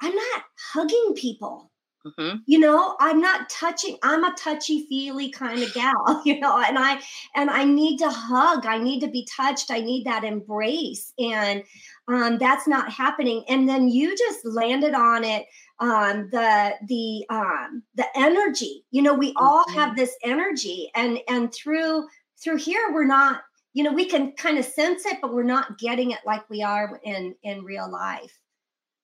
I'm 0.00 0.14
not 0.14 0.42
hugging 0.72 1.14
people. 1.16 1.70
Mm-hmm. 2.06 2.36
You 2.46 2.60
know, 2.60 2.96
I'm 3.00 3.20
not 3.20 3.50
touching. 3.50 3.96
I'm 4.02 4.22
a 4.22 4.34
touchy 4.38 4.86
feely 4.86 5.30
kind 5.30 5.62
of 5.62 5.74
gal, 5.74 6.22
you 6.24 6.38
know, 6.38 6.62
and 6.62 6.78
I 6.78 7.00
and 7.34 7.50
I 7.50 7.64
need 7.64 7.98
to 7.98 8.10
hug. 8.10 8.64
I 8.64 8.78
need 8.78 9.00
to 9.00 9.08
be 9.08 9.26
touched. 9.34 9.70
I 9.70 9.80
need 9.80 10.04
that 10.06 10.22
embrace, 10.22 11.12
and 11.18 11.64
um, 12.06 12.38
that's 12.38 12.68
not 12.68 12.92
happening. 12.92 13.44
And 13.48 13.68
then 13.68 13.88
you 13.88 14.16
just 14.16 14.44
landed 14.44 14.94
on 14.94 15.24
it 15.24 15.46
um, 15.80 16.28
the 16.30 16.74
the 16.86 17.26
um, 17.28 17.82
the 17.96 18.06
energy. 18.14 18.84
You 18.92 19.02
know, 19.02 19.14
we 19.14 19.32
all 19.36 19.64
mm-hmm. 19.64 19.78
have 19.78 19.96
this 19.96 20.14
energy, 20.22 20.90
and 20.94 21.18
and 21.28 21.52
through 21.52 22.06
through 22.42 22.58
here, 22.58 22.92
we're 22.92 23.06
not. 23.06 23.42
You 23.72 23.82
know, 23.82 23.92
we 23.92 24.06
can 24.06 24.32
kind 24.32 24.56
of 24.56 24.64
sense 24.64 25.04
it, 25.04 25.18
but 25.20 25.34
we're 25.34 25.42
not 25.42 25.78
getting 25.78 26.12
it 26.12 26.20
like 26.24 26.48
we 26.48 26.62
are 26.62 26.98
in 27.04 27.34
in 27.42 27.62
real 27.62 27.90
life. 27.90 28.32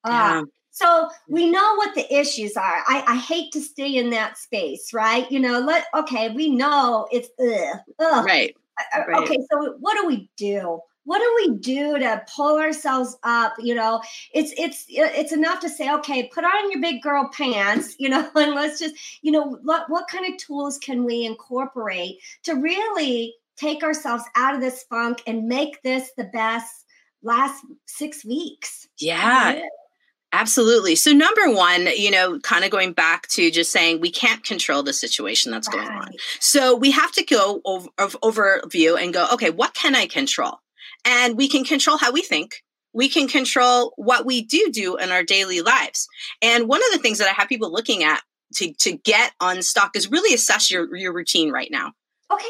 Yeah. 0.06 0.42
So 0.72 1.10
we 1.28 1.50
know 1.50 1.74
what 1.76 1.94
the 1.94 2.12
issues 2.12 2.56
are. 2.56 2.82
I, 2.86 3.04
I 3.06 3.16
hate 3.16 3.52
to 3.52 3.60
stay 3.60 3.94
in 3.94 4.08
that 4.10 4.38
space, 4.38 4.92
right? 4.94 5.30
You 5.30 5.38
know, 5.38 5.60
let 5.60 5.84
okay, 5.94 6.30
we 6.30 6.48
know 6.50 7.06
it's 7.12 7.28
ugh, 7.38 7.78
ugh. 7.98 8.24
Right. 8.24 8.56
Uh, 8.78 9.00
uh, 9.00 9.04
right. 9.06 9.22
Okay, 9.22 9.38
so 9.50 9.76
what 9.80 10.00
do 10.00 10.06
we 10.06 10.30
do? 10.36 10.80
What 11.04 11.18
do 11.18 11.32
we 11.36 11.58
do 11.58 11.98
to 11.98 12.24
pull 12.34 12.58
ourselves 12.58 13.18
up? 13.22 13.52
You 13.58 13.74
know, 13.74 14.00
it's 14.32 14.52
it's 14.56 14.84
uh, 14.84 15.12
it's 15.14 15.32
enough 15.32 15.60
to 15.60 15.68
say, 15.68 15.92
okay, 15.92 16.30
put 16.32 16.44
on 16.44 16.70
your 16.70 16.80
big 16.80 17.02
girl 17.02 17.28
pants, 17.36 17.94
you 17.98 18.08
know, 18.08 18.30
and 18.34 18.54
let's 18.54 18.80
just, 18.80 18.94
you 19.20 19.30
know, 19.30 19.58
what 19.62 19.90
what 19.90 20.08
kind 20.08 20.32
of 20.32 20.40
tools 20.40 20.78
can 20.78 21.04
we 21.04 21.26
incorporate 21.26 22.18
to 22.44 22.54
really 22.54 23.34
take 23.56 23.82
ourselves 23.82 24.24
out 24.36 24.54
of 24.54 24.62
this 24.62 24.84
funk 24.84 25.22
and 25.26 25.46
make 25.46 25.82
this 25.82 26.12
the 26.16 26.24
best 26.24 26.86
last 27.22 27.62
six 27.84 28.24
weeks? 28.24 28.88
Yeah. 28.98 29.60
Absolutely. 30.42 30.96
So, 30.96 31.12
number 31.12 31.52
one, 31.52 31.86
you 31.96 32.10
know, 32.10 32.40
kind 32.40 32.64
of 32.64 32.72
going 32.72 32.94
back 32.94 33.28
to 33.28 33.48
just 33.48 33.70
saying 33.70 34.00
we 34.00 34.10
can't 34.10 34.42
control 34.42 34.82
the 34.82 34.92
situation 34.92 35.52
that's 35.52 35.68
right. 35.68 35.86
going 35.86 35.96
on. 35.96 36.08
So, 36.40 36.74
we 36.74 36.90
have 36.90 37.12
to 37.12 37.22
go 37.22 37.60
over, 37.64 37.88
overview 37.96 39.00
and 39.00 39.14
go, 39.14 39.28
okay, 39.34 39.50
what 39.50 39.72
can 39.74 39.94
I 39.94 40.06
control? 40.06 40.58
And 41.04 41.36
we 41.36 41.48
can 41.48 41.62
control 41.62 41.96
how 41.96 42.10
we 42.10 42.22
think. 42.22 42.64
We 42.92 43.08
can 43.08 43.28
control 43.28 43.92
what 43.94 44.26
we 44.26 44.42
do 44.42 44.68
do 44.72 44.96
in 44.96 45.12
our 45.12 45.22
daily 45.22 45.60
lives. 45.60 46.08
And 46.42 46.66
one 46.66 46.80
of 46.84 46.92
the 46.92 46.98
things 46.98 47.18
that 47.18 47.28
I 47.28 47.40
have 47.40 47.48
people 47.48 47.72
looking 47.72 48.02
at 48.02 48.20
to, 48.56 48.72
to 48.80 48.96
get 48.96 49.30
unstuck 49.40 49.94
is 49.94 50.10
really 50.10 50.34
assess 50.34 50.72
your, 50.72 50.94
your 50.96 51.12
routine 51.12 51.52
right 51.52 51.70
now. 51.70 51.92
Okay 52.32 52.48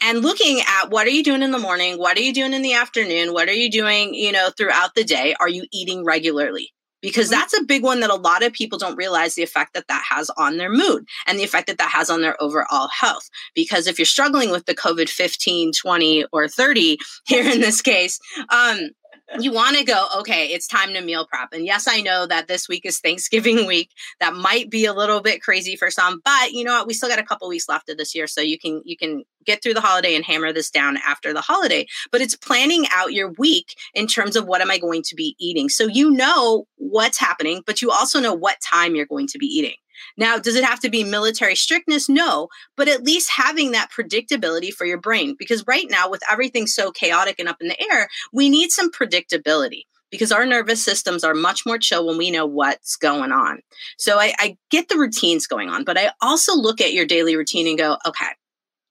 and 0.00 0.22
looking 0.22 0.60
at 0.60 0.90
what 0.90 1.06
are 1.06 1.10
you 1.10 1.22
doing 1.22 1.42
in 1.42 1.52
the 1.52 1.58
morning 1.58 1.98
what 1.98 2.18
are 2.18 2.20
you 2.20 2.32
doing 2.32 2.52
in 2.52 2.62
the 2.62 2.74
afternoon 2.74 3.32
what 3.32 3.48
are 3.48 3.54
you 3.54 3.70
doing 3.70 4.12
you 4.12 4.32
know 4.32 4.50
throughout 4.56 4.94
the 4.94 5.04
day 5.04 5.34
are 5.38 5.48
you 5.48 5.64
eating 5.72 6.04
regularly 6.04 6.74
because 7.04 7.26
mm-hmm. 7.26 7.38
that's 7.38 7.52
a 7.52 7.62
big 7.62 7.82
one 7.82 8.00
that 8.00 8.10
a 8.10 8.14
lot 8.14 8.42
of 8.42 8.52
people 8.52 8.78
don't 8.78 8.96
realize 8.96 9.34
the 9.34 9.42
effect 9.42 9.74
that 9.74 9.86
that 9.88 10.02
has 10.08 10.30
on 10.38 10.56
their 10.56 10.70
mood 10.70 11.06
and 11.26 11.38
the 11.38 11.44
effect 11.44 11.66
that 11.66 11.76
that 11.76 11.90
has 11.90 12.08
on 12.08 12.22
their 12.22 12.42
overall 12.42 12.88
health. 12.88 13.28
Because 13.54 13.86
if 13.86 13.98
you're 13.98 14.06
struggling 14.06 14.50
with 14.50 14.64
the 14.64 14.74
COVID 14.74 15.10
15, 15.10 15.72
20, 15.78 16.24
or 16.32 16.48
30 16.48 16.98
here 17.26 17.48
in 17.48 17.60
this 17.60 17.82
case, 17.82 18.18
um, 18.48 18.90
you 19.40 19.52
want 19.52 19.76
to 19.76 19.84
go, 19.84 20.06
okay, 20.18 20.46
it's 20.46 20.66
time 20.66 20.92
to 20.92 21.00
meal 21.00 21.26
prep. 21.26 21.52
And 21.52 21.64
yes, 21.64 21.88
I 21.88 22.00
know 22.00 22.26
that 22.26 22.46
this 22.46 22.68
week 22.68 22.84
is 22.84 23.00
Thanksgiving 23.00 23.66
week. 23.66 23.90
That 24.20 24.34
might 24.34 24.70
be 24.70 24.84
a 24.84 24.92
little 24.92 25.20
bit 25.20 25.42
crazy 25.42 25.76
for 25.76 25.90
some, 25.90 26.20
but 26.24 26.52
you 26.52 26.64
know 26.64 26.74
what? 26.74 26.86
We 26.86 26.94
still 26.94 27.08
got 27.08 27.18
a 27.18 27.24
couple 27.24 27.48
weeks 27.48 27.68
left 27.68 27.88
of 27.88 27.96
this 27.96 28.14
year. 28.14 28.26
So 28.26 28.40
you 28.40 28.58
can 28.58 28.82
you 28.84 28.96
can 28.96 29.24
get 29.44 29.62
through 29.62 29.74
the 29.74 29.80
holiday 29.80 30.14
and 30.14 30.24
hammer 30.24 30.52
this 30.52 30.70
down 30.70 30.98
after 30.98 31.32
the 31.32 31.40
holiday. 31.40 31.86
But 32.10 32.20
it's 32.20 32.36
planning 32.36 32.86
out 32.94 33.12
your 33.12 33.32
week 33.32 33.76
in 33.94 34.06
terms 34.06 34.36
of 34.36 34.46
what 34.46 34.60
am 34.60 34.70
I 34.70 34.78
going 34.78 35.02
to 35.02 35.14
be 35.14 35.36
eating. 35.38 35.68
So 35.68 35.86
you 35.86 36.10
know 36.10 36.66
what's 36.76 37.18
happening, 37.18 37.62
but 37.66 37.82
you 37.82 37.90
also 37.90 38.20
know 38.20 38.34
what 38.34 38.60
time 38.60 38.94
you're 38.94 39.06
going 39.06 39.26
to 39.28 39.38
be 39.38 39.46
eating. 39.46 39.74
Now, 40.16 40.38
does 40.38 40.56
it 40.56 40.64
have 40.64 40.80
to 40.80 40.90
be 40.90 41.04
military 41.04 41.56
strictness? 41.56 42.08
No, 42.08 42.48
but 42.76 42.88
at 42.88 43.04
least 43.04 43.30
having 43.30 43.72
that 43.72 43.90
predictability 43.90 44.72
for 44.72 44.84
your 44.84 45.00
brain. 45.00 45.34
Because 45.38 45.66
right 45.66 45.86
now, 45.88 46.08
with 46.10 46.22
everything 46.30 46.66
so 46.66 46.90
chaotic 46.90 47.38
and 47.38 47.48
up 47.48 47.60
in 47.60 47.68
the 47.68 47.92
air, 47.92 48.08
we 48.32 48.48
need 48.48 48.70
some 48.70 48.90
predictability 48.90 49.82
because 50.10 50.30
our 50.30 50.46
nervous 50.46 50.84
systems 50.84 51.24
are 51.24 51.34
much 51.34 51.66
more 51.66 51.78
chill 51.78 52.06
when 52.06 52.16
we 52.16 52.30
know 52.30 52.46
what's 52.46 52.94
going 52.94 53.32
on. 53.32 53.60
So 53.98 54.18
I, 54.18 54.32
I 54.38 54.56
get 54.70 54.88
the 54.88 54.96
routines 54.96 55.46
going 55.46 55.68
on, 55.68 55.82
but 55.82 55.98
I 55.98 56.12
also 56.20 56.54
look 56.54 56.80
at 56.80 56.92
your 56.92 57.04
daily 57.04 57.36
routine 57.36 57.66
and 57.66 57.76
go, 57.76 57.96
okay, 58.06 58.28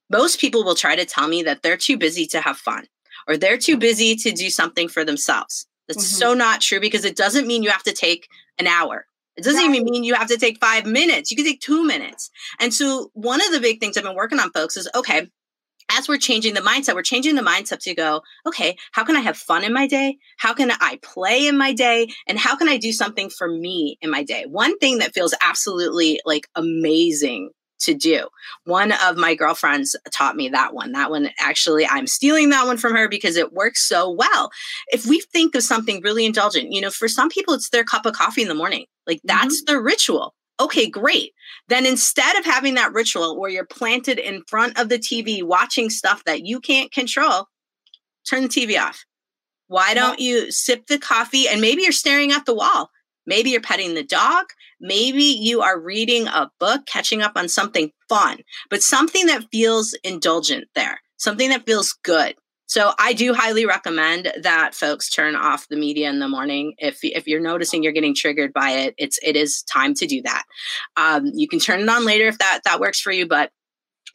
most 0.10 0.40
people 0.40 0.66
will 0.66 0.76
try 0.76 0.98
to 0.98 1.06
tell 1.06 1.28
me 1.28 1.44
that 1.44 1.62
they're 1.62 1.78
too 1.78 1.98
busy 1.98 2.26
to 2.28 2.42
have 2.42 2.58
fun 2.58 2.88
or 3.28 3.38
they're 3.38 3.58
too 3.58 3.78
busy 3.78 4.16
to 4.18 4.32
do 4.32 4.50
something 4.50 4.90
for 4.90 5.06
themselves. 5.06 5.66
That's 5.88 6.06
mm-hmm. 6.06 6.18
so 6.18 6.34
not 6.34 6.62
true 6.62 6.80
because 6.80 7.06
it 7.06 7.16
doesn't 7.16 7.48
mean 7.48 7.64
you 7.64 7.70
have 7.70 7.84
to 7.84 7.94
take 7.94 8.28
an 8.60 8.68
hour. 8.68 9.06
It 9.36 9.44
doesn't 9.44 9.60
right. 9.60 9.76
even 9.76 9.86
mean 9.86 10.04
you 10.04 10.14
have 10.16 10.28
to 10.28 10.38
take 10.38 10.60
five 10.60 10.86
minutes. 10.86 11.32
You 11.32 11.38
can 11.38 11.46
take 11.46 11.62
two 11.62 11.84
minutes. 11.84 12.30
And 12.60 12.74
so, 12.74 13.10
one 13.14 13.42
of 13.42 13.52
the 13.52 13.60
big 13.60 13.80
things 13.80 13.98
I've 13.98 14.04
been 14.04 14.16
working 14.16 14.40
on, 14.40 14.52
folks, 14.52 14.78
is 14.78 14.90
okay, 14.94 15.28
as 15.92 16.08
we're 16.08 16.18
changing 16.18 16.54
the 16.54 16.62
mindset, 16.62 16.96
we're 16.96 17.02
changing 17.02 17.36
the 17.36 17.42
mindset 17.42 17.80
to 17.80 17.96
go, 17.96 18.22
okay, 18.48 18.76
how 18.92 19.04
can 19.04 19.16
I 19.16 19.22
have 19.22 19.38
fun 19.38 19.64
in 19.64 19.74
my 19.74 19.88
day? 19.88 20.18
How 20.38 20.54
can 20.54 20.72
I 20.72 21.00
play 21.02 21.48
in 21.48 21.58
my 21.58 21.74
day? 21.74 22.08
And 22.28 22.38
how 22.38 22.56
can 22.56 22.70
I 22.70 22.78
do 22.78 22.92
something 22.92 23.30
for 23.30 23.48
me 23.48 23.98
in 24.02 24.10
my 24.10 24.24
day? 24.24 24.46
One 24.48 24.78
thing 24.80 25.00
that 25.00 25.14
feels 25.14 25.34
absolutely 25.42 26.20
like 26.26 26.48
amazing 26.56 27.50
to 27.84 27.94
do. 27.94 28.28
One 28.66 28.92
of 28.92 29.18
my 29.18 29.36
girlfriends 29.36 29.96
taught 30.12 30.36
me 30.36 30.50
that 30.50 30.74
one. 30.74 30.92
That 30.92 31.10
one, 31.10 31.30
actually, 31.40 31.86
I'm 31.86 32.08
stealing 32.08 32.50
that 32.50 32.66
one 32.66 32.78
from 32.78 32.94
her 32.96 33.08
because 33.08 33.36
it 33.36 33.54
works 33.54 33.88
so 33.88 34.10
well. 34.10 34.52
If 34.88 35.06
we 35.06 35.22
think 35.22 35.56
of 35.56 35.64
something 35.64 36.02
really 36.02 36.26
indulgent, 36.26 36.72
you 36.72 36.82
know, 36.82 36.92
for 36.92 37.08
some 37.08 37.30
people, 37.30 37.54
it's 37.54 37.70
their 37.70 37.84
cup 37.84 38.06
of 38.06 38.14
coffee 38.14 38.42
in 38.42 38.48
the 38.48 38.56
morning. 38.56 38.86
Like 39.08 39.22
that's 39.24 39.62
mm-hmm. 39.62 39.74
the 39.74 39.82
ritual. 39.82 40.34
Okay, 40.60 40.88
great. 40.88 41.32
Then 41.68 41.86
instead 41.86 42.38
of 42.38 42.46
having 42.46 42.76
that 42.76 42.94
ritual 42.94 43.40
where 43.40 43.50
you're 43.50 43.66
planted 43.66 44.20
in 44.20 44.44
front 44.48 44.80
of 44.80 44.90
the 44.90 45.00
TV 45.00 45.44
watching 45.44 45.90
stuff 45.90 46.24
that 46.26 46.46
you 46.46 46.60
can't 46.60 46.92
control, 46.92 47.48
turn 48.30 48.44
the 48.44 48.50
TV 48.50 48.80
off. 48.80 49.04
Why 49.68 49.94
don't 49.94 50.20
you 50.20 50.52
sip 50.52 50.86
the 50.86 51.00
coffee 51.00 51.48
and 51.48 51.60
maybe 51.60 51.82
you're 51.82 51.92
staring 51.92 52.32
at 52.32 52.46
the 52.46 52.54
wall? 52.54 52.90
Maybe 53.26 53.52
you're 53.52 53.62
petting 53.62 53.96
the 53.96 54.04
dog. 54.04 54.46
Maybe 54.80 55.24
you 55.24 55.62
are 55.62 55.80
reading 55.80 56.28
a 56.28 56.52
book, 56.60 56.86
catching 56.86 57.22
up 57.22 57.34
on 57.36 57.48
something 57.48 57.92
fun, 58.10 58.40
but 58.70 58.84
something 58.84 59.28
that 59.28 59.46
feels 59.52 59.98
indulgent 60.04 60.66
there, 60.76 61.00
something 61.18 61.50
that 61.50 61.66
feels 61.66 61.94
good. 62.04 62.36
So 62.66 62.94
I 62.98 63.14
do 63.14 63.34
highly 63.34 63.66
recommend 63.66 64.32
that 64.42 64.74
folks 64.74 65.10
turn 65.10 65.36
off 65.36 65.68
the 65.68 65.76
media 65.76 66.10
in 66.10 66.20
the 66.20 66.28
morning. 66.28 66.74
If 66.78 67.00
if 67.04 67.28
you're 67.28 67.42
noticing 67.42 67.84
you're 67.84 67.92
getting 67.92 68.16
triggered 68.16 68.54
by 68.54 68.72
it, 68.72 68.96
it's 68.98 69.20
it 69.22 69.36
is 69.36 69.64
time 69.64 69.94
to 69.96 70.08
do 70.08 70.22
that. 70.24 70.44
Um, 70.98 71.28
you 71.34 71.48
can 71.48 71.60
turn 71.60 71.82
it 71.82 71.90
on 71.90 72.06
later 72.06 72.28
if 72.28 72.40
that 72.40 72.62
that 72.66 72.80
works 72.80 73.00
for 73.00 73.12
you, 73.12 73.28
but 73.28 73.52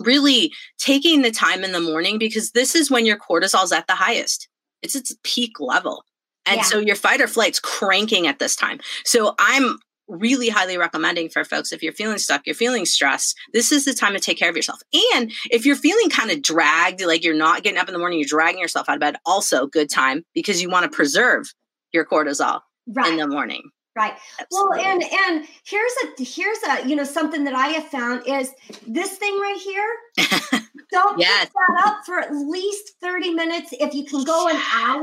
really 0.00 0.52
taking 0.78 1.22
the 1.22 1.30
time 1.30 1.62
in 1.62 1.72
the 1.72 1.80
morning 1.80 2.18
because 2.18 2.52
this 2.52 2.74
is 2.74 2.90
when 2.90 3.06
your 3.06 3.18
cortisol 3.18 3.64
is 3.64 3.72
at 3.72 3.86
the 3.86 3.94
highest. 3.94 4.48
It's 4.82 4.94
its 4.94 5.14
peak 5.22 5.60
level. 5.60 6.04
And 6.48 6.58
yeah. 6.58 6.62
so 6.62 6.78
your 6.78 6.96
fight 6.96 7.20
or 7.20 7.28
flight's 7.28 7.60
cranking 7.60 8.26
at 8.26 8.38
this 8.38 8.56
time. 8.56 8.80
So 9.04 9.34
I'm 9.38 9.78
really 10.08 10.48
highly 10.48 10.78
recommending 10.78 11.28
for 11.28 11.44
folks 11.44 11.72
if 11.72 11.82
you're 11.82 11.92
feeling 11.92 12.18
stuck, 12.18 12.46
you're 12.46 12.54
feeling 12.54 12.86
stressed, 12.86 13.36
this 13.52 13.70
is 13.70 13.84
the 13.84 13.92
time 13.92 14.14
to 14.14 14.20
take 14.20 14.38
care 14.38 14.48
of 14.48 14.56
yourself. 14.56 14.80
And 15.14 15.30
if 15.50 15.66
you're 15.66 15.76
feeling 15.76 16.08
kind 16.08 16.30
of 16.30 16.42
dragged, 16.42 17.02
like 17.04 17.22
you're 17.22 17.34
not 17.34 17.62
getting 17.62 17.78
up 17.78 17.88
in 17.88 17.92
the 17.92 17.98
morning, 17.98 18.18
you're 18.18 18.28
dragging 18.28 18.60
yourself 18.60 18.88
out 18.88 18.96
of 18.96 19.00
bed, 19.00 19.16
also 19.26 19.66
good 19.66 19.90
time 19.90 20.24
because 20.34 20.62
you 20.62 20.70
want 20.70 20.90
to 20.90 20.96
preserve 20.96 21.52
your 21.92 22.04
cortisol 22.04 22.60
right. 22.88 23.10
in 23.10 23.18
the 23.18 23.26
morning. 23.26 23.70
Right. 23.96 24.14
Absolutely. 24.38 24.78
Well, 24.78 24.92
and 24.92 25.02
and 25.02 25.48
here's 25.66 25.92
a 26.04 26.22
here's 26.22 26.58
a 26.68 26.88
you 26.88 26.94
know 26.94 27.02
something 27.02 27.42
that 27.42 27.54
I 27.54 27.68
have 27.68 27.88
found 27.88 28.22
is 28.28 28.52
this 28.86 29.16
thing 29.16 29.34
right 29.40 29.58
here. 29.58 30.62
Don't 30.92 31.18
yes. 31.18 31.46
pick 31.46 31.52
that 31.52 31.84
up 31.84 32.06
for 32.06 32.20
at 32.20 32.32
least 32.32 32.92
30 33.02 33.34
minutes. 33.34 33.70
If 33.72 33.94
you 33.94 34.04
can 34.04 34.22
go 34.22 34.46
an 34.46 34.56
hour, 34.72 35.02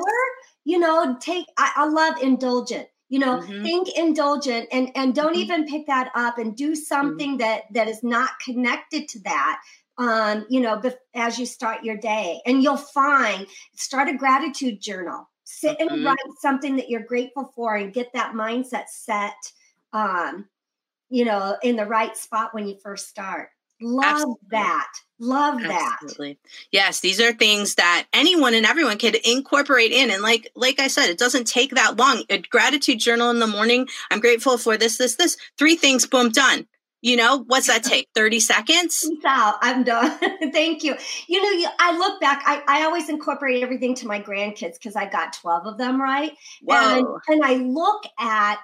you 0.66 0.80
know, 0.80 1.16
take 1.22 1.46
I, 1.58 1.72
I 1.78 1.88
love 1.88 2.22
indulgent 2.22 2.88
you 3.10 3.20
know 3.20 3.40
mm-hmm. 3.40 3.64
think 3.64 3.88
indulgent 3.96 4.68
and 4.72 4.90
and 4.96 5.14
don't 5.14 5.34
mm-hmm. 5.34 5.42
even 5.42 5.66
pick 5.68 5.88
that 5.88 6.12
up 6.16 6.38
and 6.38 6.56
do 6.56 6.72
mm-hmm. 6.72 6.76
something 6.76 7.32
mm-hmm. 7.32 7.38
that 7.38 7.64
that 7.72 7.88
is 7.88 8.04
not 8.04 8.32
connected 8.44 9.08
to 9.08 9.20
that 9.20 9.62
um 9.98 10.46
you 10.50 10.60
know 10.60 10.78
bef- 10.78 10.96
as 11.14 11.38
you 11.38 11.46
start 11.46 11.84
your 11.84 11.98
day 11.98 12.42
and 12.46 12.64
you'll 12.64 12.78
find 12.78 13.48
start 13.76 14.10
a 14.10 14.18
gratitude 14.18 14.82
journal 14.82 15.30
sit 15.44 15.78
and 15.80 15.90
mm-hmm. 15.90 16.06
write 16.06 16.18
something 16.40 16.76
that 16.76 16.90
you're 16.90 17.04
grateful 17.04 17.52
for 17.56 17.76
and 17.76 17.94
get 17.94 18.12
that 18.14 18.34
mindset 18.34 18.86
set 18.88 19.36
um 19.94 20.46
you 21.10 21.24
know 21.24 21.56
in 21.62 21.76
the 21.76 21.86
right 21.86 22.18
spot 22.18 22.54
when 22.54 22.68
you 22.68 22.76
first 22.84 23.08
start 23.08 23.50
love 23.86 24.06
Absolutely. 24.06 24.48
that 24.52 24.88
Love 25.20 25.62
that. 25.62 25.98
Absolutely. 26.04 26.38
Yes, 26.72 27.00
these 27.00 27.22
are 27.22 27.32
things 27.32 27.76
that 27.76 28.08
anyone 28.12 28.54
and 28.54 28.66
everyone 28.66 28.98
could 28.98 29.16
incorporate 29.16 29.92
in. 29.92 30.12
And 30.12 30.22
like 30.22 30.52
like 30.56 30.80
I 30.80 30.88
said, 30.88 31.10
it 31.10 31.18
doesn't 31.18 31.48
take 31.48 31.72
that 31.72 31.96
long. 31.96 32.24
A 32.30 32.40
gratitude 32.40 33.00
journal 33.00 33.30
in 33.30 33.40
the 33.40 33.48
morning. 33.48 33.88
I'm 34.12 34.20
grateful 34.20 34.58
for 34.58 34.76
this, 34.76 34.98
this, 34.98 35.16
this. 35.16 35.38
Three 35.58 35.78
things, 35.78 36.06
boom, 36.06 36.30
done. 36.30 36.68
You 37.02 37.16
know, 37.16 37.44
what's 37.48 37.68
that 37.68 37.84
take? 37.84 38.10
30 38.16 38.40
seconds? 38.40 39.08
Out. 39.26 39.56
I'm 39.62 39.84
done. 39.84 40.18
Thank 40.52 40.84
you. 40.84 40.96
You 41.28 41.42
know, 41.42 41.50
you, 41.52 41.68
I 41.80 41.96
look 41.96 42.20
back, 42.20 42.42
I, 42.48 42.64
I 42.68 42.84
always 42.84 43.10
incorporate 43.10 43.62
everything 43.62 43.94
to 43.96 44.08
my 44.08 44.20
grandkids 44.20 44.74
because 44.74 44.96
I 44.96 45.08
got 45.08 45.34
12 45.34 45.68
of 45.68 45.78
them, 45.78 46.02
right? 46.02 46.32
Whoa. 46.64 46.76
And, 46.76 47.08
and 47.28 47.46
I 47.46 47.64
look 47.64 48.06
at, 48.18 48.64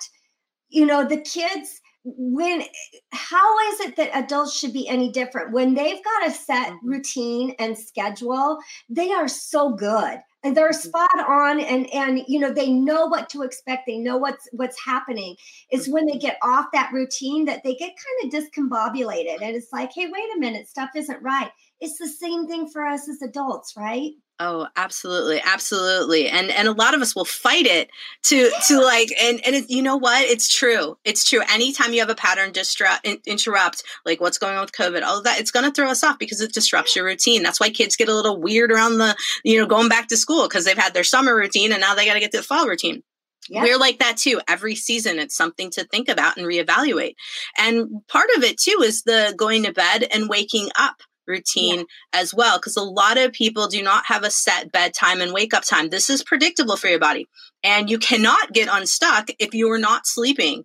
you 0.70 0.88
know, 0.88 1.08
the 1.08 1.18
kids 1.18 1.81
when 2.04 2.64
how 3.12 3.60
is 3.72 3.82
it 3.82 3.96
that 3.96 4.10
adults 4.14 4.58
should 4.58 4.74
be 4.74 4.88
any 4.88 5.12
different? 5.12 5.52
When 5.52 5.74
they've 5.74 6.04
got 6.04 6.28
a 6.28 6.32
set 6.32 6.70
mm-hmm. 6.70 6.90
routine 6.90 7.56
and 7.60 7.78
schedule 7.78 8.60
they 8.90 9.12
are 9.12 9.28
so 9.28 9.74
good. 9.74 10.20
And 10.44 10.58
they're 10.58 10.72
mm-hmm. 10.72 10.90
spot 10.90 11.30
on 11.30 11.60
and 11.60 11.92
and 11.94 12.24
you 12.28 12.40
know 12.40 12.52
they 12.52 12.72
know 12.72 13.06
what 13.06 13.30
to 13.30 13.44
expect. 13.44 13.84
They 13.86 13.98
know 13.98 14.18
what's 14.18 14.48
what's 14.54 14.84
happening. 14.84 15.36
It's 15.70 15.88
when 15.88 16.08
they 16.08 16.18
get 16.18 16.38
off 16.42 16.66
that 16.74 16.92
routine 16.92 17.46
that 17.46 17.64
they 17.64 17.76
get 17.76 17.92
kind 17.92 18.34
of 18.34 18.42
discombobulated 18.42 19.42
and 19.42 19.56
it's 19.56 19.72
like 19.72 19.92
hey 19.94 20.06
wait 20.06 20.36
a 20.36 20.40
minute 20.40 20.68
stuff 20.68 20.90
isn't 20.96 21.22
right. 21.22 21.52
It's 21.80 21.98
the 21.98 22.08
same 22.08 22.48
thing 22.48 22.68
for 22.68 22.86
us 22.86 23.08
as 23.08 23.22
adults 23.22 23.74
right 23.78 24.12
Oh, 24.44 24.68
absolutely, 24.76 25.40
absolutely, 25.40 26.28
and 26.28 26.50
and 26.50 26.68
a 26.68 26.72
lot 26.72 26.96
of 26.96 27.02
us 27.04 27.16
will 27.16 27.26
fight 27.26 27.68
it 27.68 27.92
to 28.24 28.50
to 28.70 28.82
like 28.82 29.10
and 29.22 29.40
and 29.46 29.56
it, 29.56 29.70
you 29.70 29.84
know 29.84 29.98
what? 29.98 30.24
It's 30.24 30.52
true. 30.52 30.98
It's 31.06 31.30
true. 31.30 31.42
Anytime 31.54 31.94
you 31.94 32.00
have 32.00 32.10
a 32.10 32.16
pattern 32.16 32.52
disrupt 32.52 33.06
interrupt, 33.28 33.84
like 34.04 34.20
what's 34.20 34.40
going 34.40 34.56
on 34.56 34.62
with 34.62 34.72
COVID, 34.72 35.04
all 35.04 35.20
of 35.20 35.26
that, 35.26 35.40
it's 35.40 35.52
going 35.52 35.66
to 35.66 35.72
throw 35.72 35.92
us 35.92 36.04
off 36.04 36.18
because 36.18 36.42
it 36.42 36.54
disrupts 36.54 36.96
your 36.96 37.06
routine. 37.06 37.44
That's 37.44 37.60
why 37.60 37.70
kids 37.70 37.96
get 37.96 38.10
a 38.10 38.16
little 38.16 38.42
weird 38.42 38.72
around 38.72 38.98
the 38.98 39.16
you 39.44 39.60
know 39.60 39.68
going 39.68 39.90
back 39.90 40.08
to 40.08 40.18
school 40.18 40.48
because 40.48 40.66
they've 40.66 40.76
had 40.76 40.96
their 40.96 41.04
summer 41.04 41.36
routine 41.36 41.72
and 41.72 41.82
now 41.82 41.94
they 41.94 42.08
got 42.08 42.16
to 42.16 42.20
get 42.20 42.32
to 42.32 42.38
the 42.38 42.44
fall 42.44 42.68
routine. 42.68 43.04
Yep. 43.48 43.64
We're 43.64 43.78
like 43.78 44.00
that 44.00 44.18
too. 44.18 44.42
Every 44.48 44.74
season, 44.74 45.20
it's 45.20 45.36
something 45.36 45.70
to 45.72 45.84
think 45.84 46.10
about 46.10 46.38
and 46.38 46.48
reevaluate. 46.48 47.14
And 47.60 48.02
part 48.08 48.30
of 48.38 48.44
it 48.44 48.58
too 48.60 48.82
is 48.84 49.04
the 49.04 49.36
going 49.38 49.64
to 49.64 49.72
bed 49.72 50.08
and 50.12 50.30
waking 50.30 50.70
up 50.76 51.04
routine 51.28 51.80
yeah. 51.80 52.22
as 52.22 52.34
well 52.34 52.58
because 52.58 52.78
a 52.78 52.82
lot 52.82 53.18
of 53.18 53.32
people 53.32 53.68
do 53.68 53.82
not 53.82 54.06
have 54.06 54.24
a 54.24 54.32
set 54.32 54.72
bedtime 54.72 55.22
and 55.22 55.34
wake 55.34 55.54
up 55.54 55.64
time 55.64 55.90
this 55.90 56.10
is 56.10 56.24
predictable 56.24 56.78
for 56.78 56.88
your 56.88 57.00
body 57.00 57.28
and 57.64 57.90
you 57.90 57.98
cannot 57.98 58.54
get 58.54 58.70
unstuck 58.72 59.30
if 59.40 59.54
you 59.54 59.72
are 59.72 59.80
not 59.80 60.06
sleeping 60.06 60.64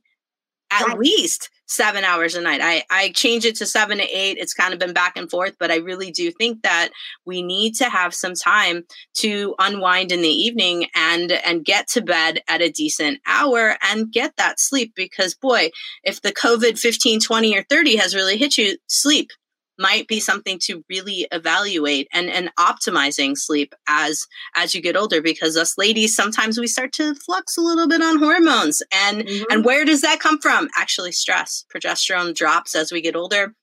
at 0.71 0.87
right. 0.87 0.99
least 0.99 1.51
seven 1.69 2.05
hours 2.05 2.37
a 2.37 2.41
night 2.41 2.61
i 2.63 2.83
i 2.91 3.11
change 3.11 3.45
it 3.45 3.57
to 3.57 3.67
seven 3.67 3.99
to 3.99 4.05
eight 4.05 4.39
it's 4.39 4.55
kind 4.55 4.73
of 4.73 4.79
been 4.79 4.93
back 4.93 5.17
and 5.17 5.29
forth 5.31 5.57
but 5.59 5.71
i 5.71 5.77
really 5.77 6.13
do 6.13 6.31
think 6.31 6.63
that 6.63 6.91
we 7.25 7.43
need 7.43 7.75
to 7.75 7.91
have 7.91 8.15
some 8.15 8.35
time 8.35 8.85
to 9.15 9.55
unwind 9.59 10.13
in 10.13 10.23
the 10.23 10.29
evening 10.29 10.87
and 10.95 11.33
and 11.33 11.65
get 11.65 11.89
to 11.89 12.01
bed 12.01 12.41
at 12.49 12.63
a 12.63 12.71
decent 12.71 13.19
hour 13.27 13.77
and 13.83 14.13
get 14.13 14.37
that 14.37 14.61
sleep 14.61 14.93
because 14.95 15.35
boy 15.35 15.69
if 16.05 16.23
the 16.23 16.33
covid 16.33 16.79
15 16.79 17.21
20 17.21 17.59
or 17.59 17.65
30 17.69 17.97
has 17.97 18.15
really 18.15 18.37
hit 18.37 18.57
you 18.57 18.77
sleep 18.87 19.31
might 19.79 20.09
be 20.09 20.21
something 20.21 20.59
to 20.61 20.85
really 20.89 21.27
evaluate 21.33 22.09
and 22.13 22.29
and 22.29 22.51
optimizing 22.59 23.37
sleep 23.37 23.75
as 23.89 24.27
as 24.57 24.75
you 24.75 24.81
get 24.81 24.97
older 24.97 25.21
because 25.21 25.57
us 25.57 25.77
ladies 25.79 26.15
sometimes 26.15 26.59
we 26.59 26.67
start 26.67 26.93
to 26.93 27.15
flux 27.15 27.57
a 27.57 27.61
little 27.61 27.89
bit 27.89 28.03
on 28.03 28.19
hormones. 28.19 28.83
And 28.93 29.23
mm-hmm. 29.23 29.45
and 29.51 29.65
where 29.65 29.85
does 29.85 30.03
that 30.03 30.21
come 30.21 30.39
from? 30.39 30.69
Actually 30.77 31.13
stress. 31.13 31.65
Progesterone 31.75 32.35
drops 32.35 32.75
as 32.75 32.93
we 32.93 33.01
get 33.01 33.17
older 33.17 33.55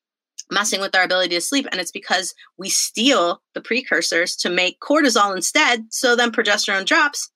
messing 0.51 0.81
with 0.81 0.95
our 0.95 1.03
ability 1.03 1.35
to 1.35 1.41
sleep. 1.41 1.67
And 1.71 1.79
it's 1.79 1.91
because 1.91 2.35
we 2.57 2.69
steal 2.69 3.41
the 3.55 3.61
precursors 3.61 4.35
to 4.37 4.49
make 4.49 4.79
cortisol 4.79 5.35
instead. 5.35 5.85
So 5.89 6.15
then 6.15 6.31
progesterone 6.31 6.85
drops. 6.85 7.31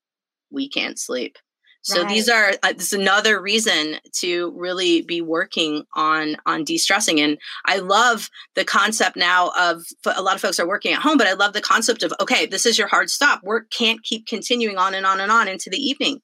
We 0.52 0.70
can't 0.70 1.00
sleep 1.00 1.38
so 1.88 2.01
right. 2.01 2.10
these 2.10 2.27
are 2.27 2.51
uh, 2.63 2.74
this 2.74 2.88
is 2.88 3.00
another 3.00 3.41
reason 3.41 3.96
to 4.20 4.53
really 4.58 5.03
be 5.03 5.22
working 5.22 5.86
on 5.94 6.36
on 6.46 6.65
de-stressing. 6.65 7.22
And 7.22 7.38
I 7.65 7.77
love 7.77 8.29
the 8.56 8.65
concept 8.65 9.15
now 9.15 9.51
of 9.58 9.84
a 10.06 10.22
lot 10.22 10.36
of 10.36 10.41
folks 10.41 10.60
are 10.60 10.67
working 10.67 10.91
at 10.91 11.01
home, 11.01 11.17
but 11.17 11.27
I 11.27 11.34
love 11.34 11.53
the 11.53 11.62
concept 11.62 12.03
of 12.03 12.13
okay, 12.20 12.46
this 12.46 12.65
is 12.65 12.77
your 12.77 12.89
hard 12.89 13.10
stop. 13.10 13.41
Work 13.41 13.72
can't 13.72 14.03
keep 14.03 14.27
continuing 14.27 14.77
on 14.77 14.96
and 14.96 15.06
on 15.06 15.22
and 15.22 15.32
on 15.32 15.48
into 15.48 15.70
the 15.70 15.77
evening. 15.77 16.20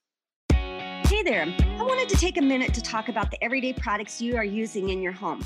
Hey 0.50 1.22
there. 1.22 1.46
I 1.78 1.82
wanted 1.82 2.10
to 2.10 2.16
take 2.16 2.36
a 2.36 2.42
minute 2.42 2.74
to 2.74 2.82
talk 2.82 3.08
about 3.08 3.30
the 3.30 3.42
everyday 3.42 3.72
products 3.72 4.20
you 4.20 4.36
are 4.36 4.44
using 4.44 4.90
in 4.90 5.00
your 5.00 5.12
home. 5.12 5.42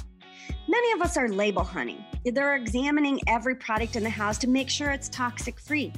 Many 0.68 0.92
of 0.92 1.00
us 1.00 1.16
are 1.16 1.28
label 1.28 1.64
hunting. 1.64 2.04
They're 2.24 2.56
examining 2.56 3.20
every 3.26 3.54
product 3.54 3.96
in 3.96 4.02
the 4.02 4.10
house 4.10 4.38
to 4.38 4.48
make 4.48 4.68
sure 4.68 4.90
it's 4.90 5.08
toxic 5.08 5.58
free. 5.58 5.92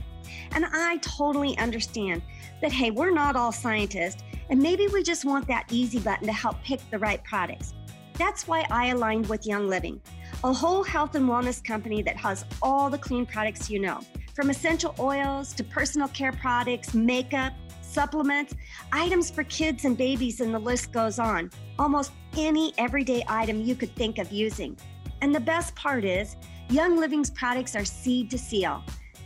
And 0.53 0.65
I 0.73 0.99
totally 0.99 1.59
understand 1.59 2.23
that, 2.63 2.73
hey, 2.73 2.91
we're 2.91 3.11
not 3.11 3.37
all 3.37 3.53
scientists, 3.53 4.23
and 4.49 4.61
maybe 4.61 4.87
we 4.89 5.03
just 5.03 5.25
want 5.25 5.47
that 5.49 5.67
easy 5.71 5.99
button 5.99 6.27
to 6.27 6.33
help 6.33 6.63
pick 6.63 6.81
the 6.91 6.99
right 6.99 7.23
products. 7.25 7.75
That's 8.15 8.47
why 8.47 8.67
I 8.71 8.89
aligned 8.89 9.29
with 9.29 9.47
Young 9.47 9.67
Living, 9.69 10.01
a 10.45 10.53
whole 10.53 10.83
health 10.83 11.15
and 11.15 11.29
wellness 11.29 11.65
company 11.65 12.03
that 12.03 12.17
has 12.17 12.45
all 12.61 12.91
the 12.91 12.99
clean 12.99 13.25
products 13.27 13.71
you 13.71 13.79
know, 13.79 14.01
from 14.35 14.51
essential 14.51 14.95
oils 14.99 15.53
to 15.55 15.65
personal 15.65 16.09
care 16.09 16.33
products, 16.33 16.95
makeup, 16.95 17.53
supplements, 17.91 18.55
items 18.93 19.31
for 19.31 19.45
kids 19.45 19.85
and 19.85 19.97
babies, 19.97 20.41
and 20.41 20.55
the 20.55 20.59
list 20.59 20.93
goes 20.93 21.19
on. 21.19 21.51
Almost 21.79 22.13
any 22.37 22.73
everyday 22.79 23.25
item 23.29 23.61
you 23.61 23.75
could 23.75 23.95
think 23.97 24.19
of 24.19 24.31
using. 24.31 24.77
And 25.23 25.35
the 25.35 25.41
best 25.41 25.75
part 25.75 26.05
is, 26.05 26.37
Young 26.69 26.97
Living's 26.97 27.31
products 27.31 27.75
are 27.75 27.85
seed 27.85 28.31
to 28.31 28.39
seal. 28.39 28.83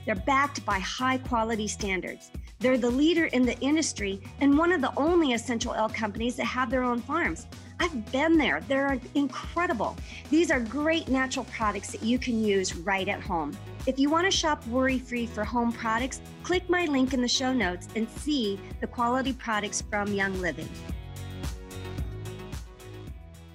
They're 0.07 0.15
backed 0.15 0.65
by 0.65 0.79
high 0.79 1.19
quality 1.19 1.69
standards. 1.69 2.31
They're 2.59 2.79
the 2.79 2.91
leader 2.91 3.27
in 3.27 3.43
the 3.43 3.59
industry 3.61 4.23
and 4.41 4.57
one 4.57 4.73
of 4.73 4.81
the 4.81 4.93
only 4.97 5.35
essential 5.35 5.73
oil 5.73 5.89
companies 5.89 6.37
that 6.37 6.47
have 6.47 6.71
their 6.71 6.83
own 6.83 7.01
farms. 7.01 7.47
I've 7.85 8.13
been 8.13 8.39
there. 8.39 8.63
They're 8.67 8.99
incredible. 9.15 9.95
These 10.31 10.51
are 10.51 10.59
great 10.59 11.09
natural 11.09 11.45
products 11.53 11.93
that 11.93 12.03
you 12.03 12.19
can 12.19 12.43
use 12.43 12.75
right 12.75 13.07
at 13.07 13.21
home. 13.21 13.55
If 13.87 13.99
you 13.99 14.09
want 14.09 14.25
to 14.25 14.31
shop 14.31 14.67
worry 14.69 14.99
free 14.99 15.27
for 15.27 15.45
home 15.45 15.71
products, 15.71 16.23
click 16.45 16.71
my 16.71 16.87
link 16.87 17.13
in 17.13 17.21
the 17.21 17.29
show 17.29 17.53
notes 17.53 17.89
and 17.95 18.09
see 18.09 18.59
the 18.81 18.87
quality 18.87 19.35
products 19.35 19.83
from 19.83 20.15
Young 20.15 20.41
Living. 20.41 20.69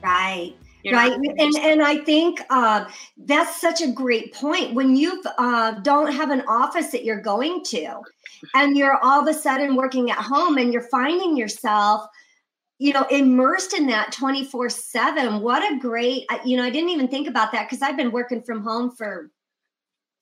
Right. 0.04 0.54
You're 0.84 0.94
right 0.94 1.12
and 1.12 1.56
and 1.58 1.84
i 1.84 1.98
think 1.98 2.40
uh, 2.50 2.86
that's 3.26 3.60
such 3.60 3.82
a 3.82 3.92
great 3.92 4.34
point 4.34 4.74
when 4.74 4.96
you 4.96 5.22
uh, 5.38 5.72
don't 5.82 6.10
have 6.10 6.30
an 6.30 6.42
office 6.48 6.88
that 6.92 7.04
you're 7.04 7.20
going 7.20 7.66
to 7.66 8.00
and 8.54 8.78
you're 8.78 8.98
all 9.04 9.20
of 9.20 9.28
a 9.28 9.38
sudden 9.38 9.76
working 9.76 10.10
at 10.10 10.18
home 10.18 10.58
and 10.58 10.72
you're 10.72 10.88
finding 10.90 11.36
yourself 11.36 12.08
you 12.80 12.94
know 12.94 13.06
immersed 13.12 13.74
in 13.74 13.88
that 13.88 14.12
24 14.12 14.70
7 14.70 15.42
what 15.42 15.72
a 15.72 15.78
great 15.78 16.26
you 16.44 16.58
know 16.58 16.64
i 16.64 16.70
didn't 16.70 16.90
even 16.90 17.08
think 17.08 17.28
about 17.28 17.52
that 17.52 17.70
because 17.70 17.82
i've 17.82 17.98
been 17.98 18.12
working 18.12 18.42
from 18.42 18.64
home 18.64 18.90
for 18.90 19.30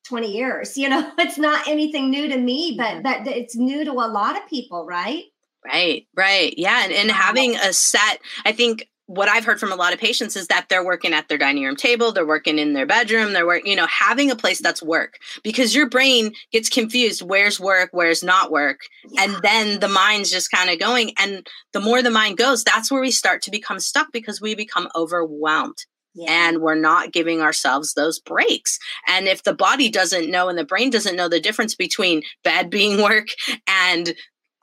20 0.05 0.31
years 0.31 0.77
you 0.77 0.89
know 0.89 1.11
it's 1.17 1.37
not 1.37 1.67
anything 1.67 2.09
new 2.09 2.27
to 2.27 2.37
me 2.37 2.75
but 2.77 3.03
but 3.03 3.25
it's 3.27 3.55
new 3.55 3.85
to 3.85 3.91
a 3.91 4.09
lot 4.09 4.35
of 4.35 4.47
people 4.49 4.85
right? 4.85 5.23
Right 5.65 6.07
right 6.15 6.53
yeah 6.57 6.83
and, 6.83 6.93
and 6.93 7.11
having 7.11 7.55
a 7.55 7.73
set 7.73 8.19
i 8.45 8.51
think 8.51 8.87
what 9.07 9.29
I've 9.29 9.45
heard 9.45 9.59
from 9.59 9.71
a 9.71 9.75
lot 9.75 9.93
of 9.93 9.99
patients 9.99 10.35
is 10.35 10.47
that 10.47 10.67
they're 10.69 10.85
working 10.85 11.13
at 11.13 11.29
their 11.29 11.37
dining 11.37 11.63
room 11.63 11.77
table, 11.77 12.11
they're 12.11 12.27
working 12.27 12.59
in 12.59 12.73
their 12.73 12.85
bedroom, 12.85 13.33
they're 13.33 13.47
working, 13.47 13.71
you 13.71 13.77
know, 13.77 13.87
having 13.87 14.29
a 14.29 14.35
place 14.35 14.61
that's 14.61 14.83
work 14.83 15.15
because 15.43 15.73
your 15.73 15.89
brain 15.89 16.33
gets 16.51 16.69
confused 16.69 17.21
where's 17.21 17.59
work, 17.59 17.89
where's 17.93 18.21
not 18.21 18.51
work. 18.51 18.81
Yeah. 19.09 19.23
And 19.23 19.35
then 19.41 19.79
the 19.79 19.87
mind's 19.87 20.29
just 20.29 20.51
kind 20.51 20.69
of 20.69 20.77
going. 20.77 21.13
And 21.17 21.47
the 21.71 21.79
more 21.79 22.01
the 22.01 22.11
mind 22.11 22.37
goes, 22.37 22.63
that's 22.63 22.91
where 22.91 23.01
we 23.01 23.11
start 23.11 23.41
to 23.43 23.51
become 23.51 23.79
stuck 23.79 24.11
because 24.11 24.41
we 24.41 24.55
become 24.55 24.89
overwhelmed. 24.93 25.77
Yeah. 26.13 26.49
And 26.49 26.61
we're 26.61 26.75
not 26.75 27.13
giving 27.13 27.41
ourselves 27.41 27.93
those 27.93 28.19
breaks. 28.19 28.77
And 29.07 29.27
if 29.27 29.43
the 29.43 29.53
body 29.53 29.87
doesn't 29.87 30.29
know 30.29 30.49
and 30.49 30.57
the 30.57 30.65
brain 30.65 30.89
doesn't 30.89 31.15
know 31.15 31.29
the 31.29 31.39
difference 31.39 31.75
between 31.75 32.23
bed 32.43 32.69
being 32.69 33.01
work 33.01 33.27
and 33.67 34.15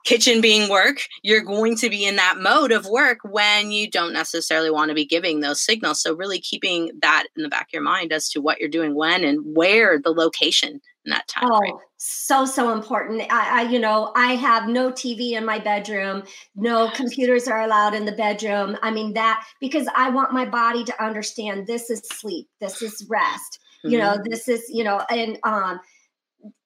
kitchen 0.05 0.39
being 0.39 0.69
work, 0.69 1.07
you're 1.23 1.41
going 1.41 1.75
to 1.77 1.89
be 1.89 2.05
in 2.05 2.15
that 2.15 2.37
mode 2.39 2.71
of 2.71 2.85
work 2.85 3.19
when 3.23 3.71
you 3.71 3.89
don't 3.89 4.13
necessarily 4.13 4.71
want 4.71 4.89
to 4.89 4.95
be 4.95 5.05
giving 5.05 5.41
those 5.41 5.59
signals. 5.59 6.01
So, 6.01 6.15
really 6.15 6.39
keeping 6.39 6.91
that 7.01 7.25
in 7.35 7.43
the 7.43 7.49
back 7.49 7.67
of 7.67 7.73
your 7.73 7.81
mind 7.81 8.13
as 8.13 8.29
to 8.29 8.41
what 8.41 8.59
you're 8.59 8.69
doing 8.69 8.95
when 8.95 9.23
and 9.23 9.55
where 9.55 9.99
the 9.99 10.11
location 10.11 10.81
in 11.05 11.11
that 11.11 11.27
time. 11.27 11.49
Oh, 11.51 11.59
frame. 11.59 11.75
so, 11.97 12.45
so 12.45 12.71
important. 12.71 13.21
I, 13.31 13.61
I, 13.61 13.69
you 13.69 13.79
know, 13.79 14.11
I 14.15 14.35
have 14.35 14.67
no 14.67 14.91
TV 14.91 15.31
in 15.31 15.45
my 15.45 15.59
bedroom, 15.59 16.23
no 16.55 16.89
computers 16.91 17.47
are 17.47 17.61
allowed 17.61 17.93
in 17.93 18.05
the 18.05 18.11
bedroom. 18.11 18.77
I 18.81 18.91
mean, 18.91 19.13
that 19.13 19.45
because 19.59 19.87
I 19.95 20.09
want 20.09 20.33
my 20.33 20.45
body 20.45 20.83
to 20.83 21.03
understand 21.03 21.67
this 21.67 21.89
is 21.89 22.01
sleep, 22.05 22.47
this 22.59 22.81
is 22.81 23.05
rest. 23.09 23.59
Mm-hmm. 23.79 23.93
You 23.93 23.99
know, 23.99 24.13
mm-hmm. 24.13 24.29
this 24.29 24.47
is, 24.47 24.63
you 24.69 24.83
know, 24.83 25.01
and, 25.09 25.37
um, 25.43 25.79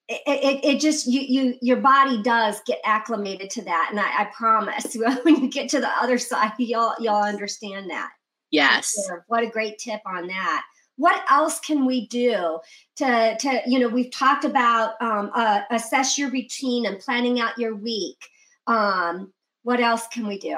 it, 0.09 0.21
it, 0.25 0.65
it, 0.65 0.79
just 0.79 1.05
you 1.05 1.21
you 1.21 1.55
your 1.61 1.77
body 1.77 2.21
does 2.23 2.61
get 2.65 2.79
acclimated 2.83 3.49
to 3.51 3.61
that. 3.63 3.89
And 3.91 3.99
i, 3.99 4.23
I 4.23 4.25
promise 4.35 4.95
when 5.23 5.43
you 5.43 5.49
get 5.49 5.69
to 5.69 5.79
the 5.79 5.89
other 6.01 6.17
side 6.17 6.53
y'all 6.57 6.95
you'll 6.99 7.15
understand 7.15 7.89
that. 7.91 8.09
Yes. 8.51 8.95
What 9.27 9.43
a 9.43 9.47
great 9.47 9.77
tip 9.77 10.01
on 10.05 10.27
that. 10.27 10.63
What 10.95 11.23
else 11.29 11.59
can 11.59 11.85
we 11.85 12.07
do 12.07 12.59
to 12.97 13.37
to 13.39 13.61
you 13.67 13.79
know 13.79 13.87
we've 13.87 14.11
talked 14.11 14.45
about 14.45 15.01
um, 15.01 15.31
uh, 15.35 15.61
assess 15.69 16.17
your 16.17 16.31
routine 16.31 16.87
and 16.87 16.99
planning 16.99 17.39
out 17.39 17.57
your 17.57 17.75
week. 17.75 18.17
Um, 18.65 19.31
what 19.63 19.79
else 19.79 20.07
can 20.07 20.27
we 20.27 20.39
do 20.39 20.57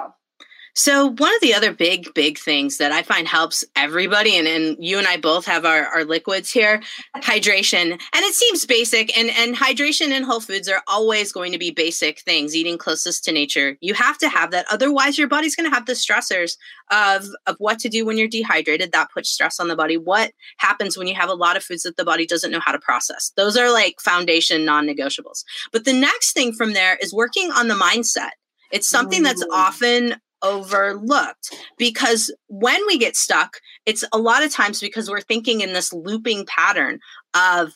so 0.73 1.07
one 1.07 1.33
of 1.35 1.41
the 1.41 1.53
other 1.53 1.73
big, 1.73 2.13
big 2.13 2.37
things 2.37 2.77
that 2.77 2.91
I 2.91 3.03
find 3.03 3.27
helps 3.27 3.63
everybody, 3.75 4.37
and, 4.37 4.47
and 4.47 4.77
you 4.79 4.97
and 4.97 5.07
I 5.07 5.17
both 5.17 5.45
have 5.45 5.65
our, 5.65 5.85
our 5.87 6.05
liquids 6.05 6.49
here, 6.49 6.81
hydration. 7.17 7.91
And 7.91 7.99
it 8.13 8.33
seems 8.33 8.65
basic, 8.65 9.17
and, 9.17 9.29
and 9.37 9.55
hydration 9.55 10.09
and 10.09 10.23
whole 10.23 10.39
foods 10.39 10.69
are 10.69 10.81
always 10.87 11.31
going 11.31 11.51
to 11.51 11.57
be 11.57 11.71
basic 11.71 12.21
things, 12.21 12.55
eating 12.55 12.77
closest 12.77 13.25
to 13.25 13.31
nature. 13.31 13.77
You 13.81 13.93
have 13.95 14.17
to 14.19 14.29
have 14.29 14.51
that. 14.51 14.65
Otherwise, 14.71 15.17
your 15.17 15.27
body's 15.27 15.55
going 15.55 15.69
to 15.69 15.75
have 15.75 15.85
the 15.85 15.93
stressors 15.93 16.57
of, 16.89 17.25
of 17.47 17.55
what 17.59 17.79
to 17.79 17.89
do 17.89 18.05
when 18.05 18.17
you're 18.17 18.27
dehydrated. 18.27 18.91
That 18.91 19.11
puts 19.11 19.29
stress 19.29 19.59
on 19.59 19.67
the 19.67 19.75
body. 19.75 19.97
What 19.97 20.31
happens 20.57 20.97
when 20.97 21.07
you 21.07 21.15
have 21.15 21.29
a 21.29 21.33
lot 21.33 21.57
of 21.57 21.63
foods 21.63 21.83
that 21.83 21.97
the 21.97 22.05
body 22.05 22.25
doesn't 22.25 22.51
know 22.51 22.61
how 22.61 22.71
to 22.71 22.79
process? 22.79 23.31
Those 23.35 23.57
are 23.57 23.71
like 23.71 23.99
foundation 23.99 24.65
non 24.65 24.87
negotiables. 24.87 25.43
But 25.71 25.85
the 25.85 25.93
next 25.93 26.33
thing 26.33 26.53
from 26.53 26.73
there 26.73 26.97
is 27.01 27.13
working 27.13 27.51
on 27.51 27.67
the 27.67 27.75
mindset. 27.75 28.31
It's 28.71 28.89
something 28.89 29.21
that's 29.21 29.45
often 29.51 30.15
overlooked 30.43 31.55
because 31.77 32.33
when 32.47 32.79
we 32.87 32.97
get 32.97 33.15
stuck, 33.15 33.57
it's 33.85 34.03
a 34.11 34.17
lot 34.17 34.43
of 34.43 34.51
times 34.51 34.79
because 34.79 35.09
we're 35.09 35.21
thinking 35.21 35.61
in 35.61 35.73
this 35.73 35.93
looping 35.93 36.45
pattern 36.45 36.99
of 37.33 37.73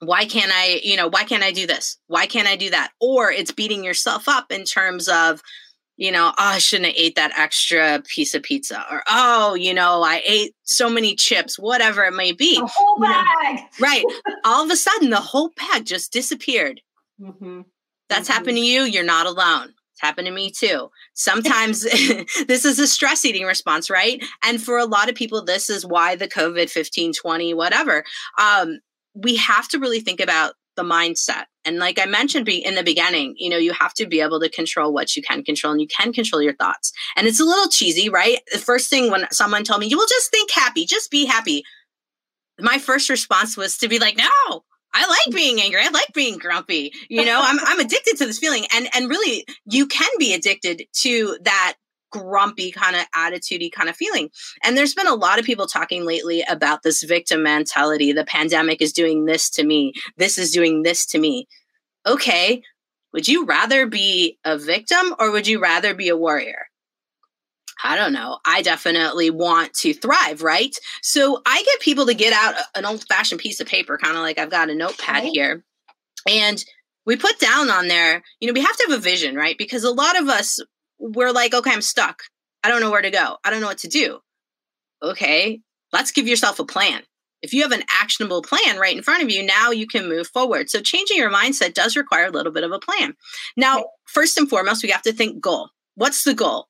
why 0.00 0.24
can't 0.24 0.52
I, 0.54 0.80
you 0.82 0.96
know, 0.96 1.08
why 1.08 1.24
can't 1.24 1.42
I 1.42 1.52
do 1.52 1.66
this? 1.66 1.98
Why 2.06 2.26
can't 2.26 2.48
I 2.48 2.56
do 2.56 2.70
that? 2.70 2.92
Or 3.00 3.30
it's 3.30 3.52
beating 3.52 3.84
yourself 3.84 4.28
up 4.28 4.50
in 4.50 4.64
terms 4.64 5.08
of, 5.08 5.42
you 5.96 6.10
know, 6.10 6.28
oh, 6.28 6.34
I 6.38 6.58
shouldn't 6.58 6.86
have 6.86 6.96
ate 6.96 7.16
that 7.16 7.38
extra 7.38 8.02
piece 8.06 8.34
of 8.34 8.42
pizza, 8.42 8.86
or 8.90 9.02
oh, 9.06 9.54
you 9.54 9.74
know, 9.74 10.02
I 10.02 10.22
ate 10.24 10.54
so 10.62 10.88
many 10.88 11.14
chips, 11.14 11.58
whatever 11.58 12.04
it 12.04 12.14
may 12.14 12.32
be. 12.32 12.58
A 12.58 12.64
whole 12.64 12.98
bag. 12.98 13.58
right. 13.78 14.04
All 14.44 14.64
of 14.64 14.70
a 14.70 14.76
sudden, 14.76 15.10
the 15.10 15.16
whole 15.16 15.50
bag 15.50 15.84
just 15.84 16.10
disappeared. 16.10 16.80
Mm-hmm. 17.20 17.62
That's 18.08 18.28
mm-hmm. 18.28 18.32
happened 18.32 18.56
to 18.56 18.62
you. 18.62 18.84
You're 18.84 19.04
not 19.04 19.26
alone. 19.26 19.74
It's 20.00 20.06
happened 20.06 20.26
to 20.26 20.32
me 20.32 20.50
too. 20.50 20.90
Sometimes 21.14 21.82
this 22.46 22.64
is 22.64 22.78
a 22.78 22.86
stress 22.86 23.24
eating 23.24 23.44
response, 23.44 23.90
right? 23.90 24.24
And 24.42 24.62
for 24.62 24.78
a 24.78 24.86
lot 24.86 25.08
of 25.08 25.14
people, 25.14 25.44
this 25.44 25.68
is 25.68 25.84
why 25.84 26.16
the 26.16 26.28
COVID 26.28 26.70
15, 26.70 27.12
20, 27.12 27.54
whatever. 27.54 28.04
Um, 28.38 28.80
we 29.14 29.36
have 29.36 29.68
to 29.68 29.78
really 29.78 30.00
think 30.00 30.20
about 30.20 30.54
the 30.76 30.82
mindset. 30.82 31.44
And 31.64 31.78
like 31.78 31.98
I 31.98 32.06
mentioned 32.06 32.48
in 32.48 32.74
the 32.74 32.82
beginning, 32.82 33.34
you 33.36 33.50
know, 33.50 33.58
you 33.58 33.72
have 33.72 33.92
to 33.94 34.06
be 34.06 34.20
able 34.20 34.40
to 34.40 34.48
control 34.48 34.94
what 34.94 35.14
you 35.14 35.22
can 35.22 35.44
control 35.44 35.72
and 35.72 35.80
you 35.80 35.88
can 35.88 36.12
control 36.12 36.40
your 36.40 36.54
thoughts. 36.54 36.92
And 37.16 37.26
it's 37.26 37.40
a 37.40 37.44
little 37.44 37.68
cheesy, 37.68 38.08
right? 38.08 38.38
The 38.52 38.58
first 38.58 38.88
thing 38.88 39.10
when 39.10 39.26
someone 39.30 39.64
told 39.64 39.80
me, 39.80 39.88
you 39.88 39.98
will 39.98 40.06
just 40.06 40.30
think 40.30 40.50
happy, 40.50 40.86
just 40.86 41.10
be 41.10 41.26
happy. 41.26 41.64
My 42.58 42.78
first 42.78 43.10
response 43.10 43.56
was 43.56 43.76
to 43.78 43.88
be 43.88 43.98
like, 43.98 44.16
no, 44.16 44.64
I 44.92 45.06
like 45.06 45.34
being 45.34 45.60
angry. 45.60 45.80
I 45.82 45.90
like 45.90 46.12
being 46.14 46.38
grumpy. 46.38 46.92
You 47.08 47.24
know, 47.24 47.40
I'm 47.42 47.58
I'm 47.60 47.80
addicted 47.80 48.16
to 48.18 48.26
this 48.26 48.38
feeling. 48.38 48.66
And 48.74 48.88
and 48.94 49.08
really 49.08 49.44
you 49.66 49.86
can 49.86 50.10
be 50.18 50.34
addicted 50.34 50.82
to 51.02 51.38
that 51.42 51.74
grumpy 52.10 52.72
kind 52.72 52.96
of 52.96 53.02
attitudey 53.16 53.70
kind 53.70 53.88
of 53.88 53.96
feeling. 53.96 54.30
And 54.64 54.76
there's 54.76 54.94
been 54.94 55.06
a 55.06 55.14
lot 55.14 55.38
of 55.38 55.44
people 55.44 55.66
talking 55.66 56.04
lately 56.04 56.44
about 56.48 56.82
this 56.82 57.02
victim 57.02 57.42
mentality. 57.42 58.12
The 58.12 58.24
pandemic 58.24 58.82
is 58.82 58.92
doing 58.92 59.26
this 59.26 59.48
to 59.50 59.64
me. 59.64 59.92
This 60.16 60.36
is 60.36 60.50
doing 60.50 60.82
this 60.82 61.06
to 61.06 61.18
me. 61.18 61.46
Okay, 62.06 62.62
would 63.12 63.28
you 63.28 63.44
rather 63.44 63.86
be 63.86 64.38
a 64.44 64.58
victim 64.58 65.14
or 65.18 65.30
would 65.30 65.46
you 65.46 65.60
rather 65.60 65.94
be 65.94 66.08
a 66.08 66.16
warrior? 66.16 66.69
I 67.82 67.96
don't 67.96 68.12
know. 68.12 68.38
I 68.44 68.62
definitely 68.62 69.30
want 69.30 69.74
to 69.74 69.94
thrive, 69.94 70.42
right? 70.42 70.76
So 71.02 71.40
I 71.46 71.62
get 71.62 71.80
people 71.80 72.06
to 72.06 72.14
get 72.14 72.32
out 72.32 72.54
an 72.74 72.84
old 72.84 73.04
fashioned 73.08 73.40
piece 73.40 73.60
of 73.60 73.66
paper, 73.66 73.98
kind 73.98 74.16
of 74.16 74.22
like 74.22 74.38
I've 74.38 74.50
got 74.50 74.70
a 74.70 74.74
notepad 74.74 75.24
right. 75.24 75.32
here. 75.32 75.64
And 76.28 76.62
we 77.06 77.16
put 77.16 77.38
down 77.38 77.70
on 77.70 77.88
there, 77.88 78.22
you 78.40 78.46
know, 78.46 78.52
we 78.52 78.60
have 78.60 78.76
to 78.76 78.86
have 78.88 78.98
a 78.98 79.02
vision, 79.02 79.34
right? 79.34 79.56
Because 79.56 79.84
a 79.84 79.90
lot 79.90 80.20
of 80.20 80.28
us, 80.28 80.60
we're 80.98 81.32
like, 81.32 81.54
okay, 81.54 81.72
I'm 81.72 81.80
stuck. 81.80 82.22
I 82.62 82.68
don't 82.68 82.80
know 82.80 82.90
where 82.90 83.02
to 83.02 83.10
go. 83.10 83.38
I 83.42 83.50
don't 83.50 83.60
know 83.60 83.68
what 83.68 83.78
to 83.78 83.88
do. 83.88 84.20
Okay, 85.02 85.60
let's 85.92 86.12
give 86.12 86.28
yourself 86.28 86.58
a 86.58 86.64
plan. 86.64 87.02
If 87.42 87.54
you 87.54 87.62
have 87.62 87.72
an 87.72 87.84
actionable 87.90 88.42
plan 88.42 88.78
right 88.78 88.94
in 88.94 89.02
front 89.02 89.22
of 89.22 89.30
you, 89.30 89.42
now 89.42 89.70
you 89.70 89.86
can 89.86 90.08
move 90.08 90.28
forward. 90.28 90.68
So 90.68 90.80
changing 90.80 91.16
your 91.16 91.32
mindset 91.32 91.72
does 91.72 91.96
require 91.96 92.26
a 92.26 92.30
little 92.30 92.52
bit 92.52 92.64
of 92.64 92.72
a 92.72 92.78
plan. 92.78 93.14
Now, 93.56 93.86
first 94.04 94.36
and 94.36 94.48
foremost, 94.48 94.82
we 94.82 94.90
have 94.90 95.02
to 95.02 95.12
think 95.12 95.40
goal. 95.40 95.70
What's 95.94 96.22
the 96.24 96.34
goal? 96.34 96.68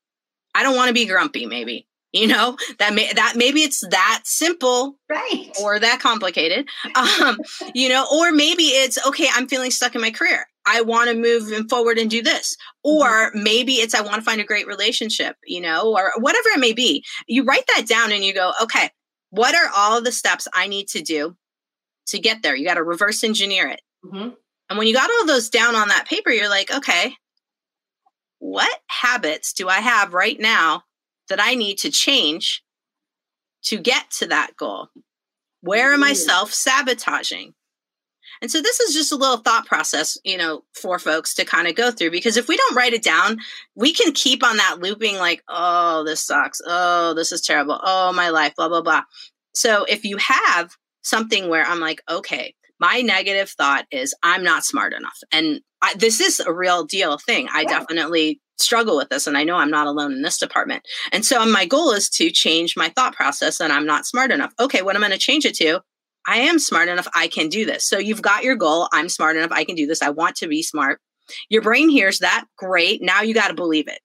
I 0.55 0.63
don't 0.63 0.77
want 0.77 0.89
to 0.89 0.95
be 0.95 1.07
grumpy, 1.07 1.47
maybe. 1.47 1.87
You 2.13 2.27
know, 2.27 2.57
that 2.81 2.93
may 2.93 3.13
that 3.13 3.35
maybe 3.37 3.63
it's 3.63 3.87
that 3.89 4.23
simple. 4.25 4.97
Right. 5.09 5.51
Or 5.63 5.79
that 5.79 6.01
complicated. 6.01 6.67
Um, 6.97 7.39
you 7.73 7.89
know, 7.89 8.05
or 8.13 8.33
maybe 8.33 8.65
it's 8.65 8.99
okay, 9.07 9.29
I'm 9.33 9.47
feeling 9.47 9.71
stuck 9.71 9.95
in 9.95 10.01
my 10.01 10.11
career. 10.11 10.47
I 10.67 10.83
want 10.83 11.09
to 11.09 11.17
move 11.17 11.53
forward 11.69 11.99
and 11.99 12.11
do 12.11 12.23
this. 12.23 12.57
Or 12.83 13.31
mm-hmm. 13.31 13.43
maybe 13.45 13.75
it's 13.75 13.95
I 13.95 14.01
want 14.01 14.17
to 14.17 14.23
find 14.23 14.41
a 14.41 14.45
great 14.45 14.67
relationship, 14.67 15.37
you 15.47 15.61
know, 15.61 15.95
or 15.97 16.13
whatever 16.19 16.49
it 16.49 16.61
may 16.61 16.73
be. 16.73 17.05
You 17.29 17.45
write 17.45 17.67
that 17.77 17.87
down 17.87 18.13
and 18.13 18.25
you 18.25 18.35
go, 18.35 18.53
okay, 18.63 18.91
what 19.31 19.55
are 19.55 19.71
all 19.77 20.03
the 20.03 20.13
steps 20.13 20.49
I 20.53 20.67
need 20.67 20.89
to 20.89 21.03
do 21.03 21.37
to 22.09 22.19
get 22.19 22.43
there? 22.43 22.57
You 22.57 22.67
got 22.67 22.75
to 22.75 22.83
reverse 22.83 23.23
engineer 23.23 23.69
it. 23.69 23.81
Mm-hmm. 24.05 24.31
And 24.69 24.79
when 24.79 24.87
you 24.87 24.95
got 24.95 25.11
all 25.11 25.27
those 25.27 25.49
down 25.49 25.75
on 25.75 25.89
that 25.89 26.09
paper, 26.09 26.31
you're 26.31 26.49
like, 26.49 26.73
okay, 26.73 27.15
what 28.41 28.81
habits 28.89 29.53
do 29.53 29.69
I 29.69 29.81
have 29.81 30.13
right 30.13 30.41
now 30.41 30.83
that 31.29 31.41
I 31.41 31.55
need 31.55 31.77
to 31.79 31.91
change 31.91 32.65
to 33.65 33.79
get 33.79 34.11
to 34.13 34.27
that 34.27 34.57
goal? 34.57 34.89
Where 35.61 35.93
am 35.93 36.03
I 36.03 36.13
mm. 36.13 36.17
self 36.17 36.53
sabotaging? 36.53 37.55
And 38.43 38.51
so 38.51 38.63
this 38.63 38.81
is 38.81 38.95
just 38.95 39.13
a 39.13 39.17
little 39.17 39.37
thought 39.37 39.67
process, 39.67 40.17
you 40.25 40.39
know, 40.39 40.65
for 40.73 40.99
folks 40.99 41.35
to 41.35 41.45
kind 41.45 41.69
of 41.69 41.75
go 41.75 41.91
through 41.91 42.11
because 42.11 42.39
if 42.39 42.49
we 42.49 42.57
don't 42.57 42.75
write 42.75 42.95
it 42.95 43.03
down, 43.03 43.39
we 43.75 43.93
can 43.93 44.13
keep 44.13 44.43
on 44.43 44.57
that 44.57 44.79
looping 44.81 45.17
like, 45.17 45.43
oh, 45.49 46.05
this 46.05 46.25
sucks. 46.25 46.63
Oh, 46.67 47.13
this 47.13 47.33
is 47.33 47.43
terrible. 47.43 47.79
Oh, 47.83 48.13
my 48.15 48.31
life, 48.31 48.57
blah, 48.57 48.69
blah, 48.69 48.81
blah. 48.81 49.03
So 49.55 49.85
if 49.85 50.05
you 50.05 50.17
have 50.17 50.75
something 51.03 51.51
where 51.51 51.65
I'm 51.65 51.81
like, 51.81 52.03
okay, 52.09 52.55
my 52.81 53.03
negative 53.03 53.51
thought 53.51 53.87
is 53.91 54.15
I'm 54.23 54.43
not 54.43 54.65
smart 54.65 54.93
enough. 54.95 55.19
And 55.31 55.61
I, 55.83 55.95
this 55.95 56.21
is 56.21 56.41
a 56.41 56.53
real 56.53 56.85
deal 56.85 57.19
thing. 57.19 57.49
I 57.53 57.63
yeah. 57.63 57.79
definitely 57.79 58.41
struggle 58.59 58.97
with 58.97 59.09
this 59.09 59.27
and 59.27 59.39
I 59.39 59.45
know 59.45 59.57
I'm 59.57 59.71
not 59.71 59.87
alone 59.87 60.13
in 60.13 60.23
this 60.23 60.39
department. 60.39 60.83
And 61.13 61.25
so 61.25 61.45
my 61.47 61.65
goal 61.65 61.93
is 61.93 62.11
to 62.11 62.31
change 62.31 62.77
my 62.77 62.89
thought 62.91 63.15
process 63.15 63.61
and 63.61 63.73
I'm 63.73 63.87
not 63.87 64.07
smart 64.07 64.31
enough. 64.31 64.53
Okay, 64.59 64.83
what 64.83 64.97
I'm 64.97 65.03
going 65.03 65.13
to 65.13 65.19
change 65.19 65.45
it 65.45 65.55
to? 65.57 65.81
I 66.27 66.39
am 66.39 66.59
smart 66.59 66.89
enough. 66.89 67.09
I 67.15 67.29
can 67.29 67.49
do 67.49 67.65
this. 67.65 67.87
So 67.87 67.99
you've 67.99 68.23
got 68.23 68.45
your 68.45 68.57
goal. 68.57 68.89
I'm 68.93 69.09
smart 69.09 69.37
enough. 69.37 69.53
I 69.53 69.65
can 69.65 69.75
do 69.75 69.87
this. 69.87 70.03
I 70.03 70.11
want 70.11 70.37
to 70.37 70.49
be 70.49 70.63
smart. 70.63 71.01
Your 71.49 71.63
brain 71.63 71.89
hears 71.89 72.19
that. 72.19 72.45
Great. 72.59 73.03
Now 73.03 73.23
you 73.23 73.33
got 73.33 73.49
to 73.49 73.55
believe 73.55 73.89
it 73.89 74.01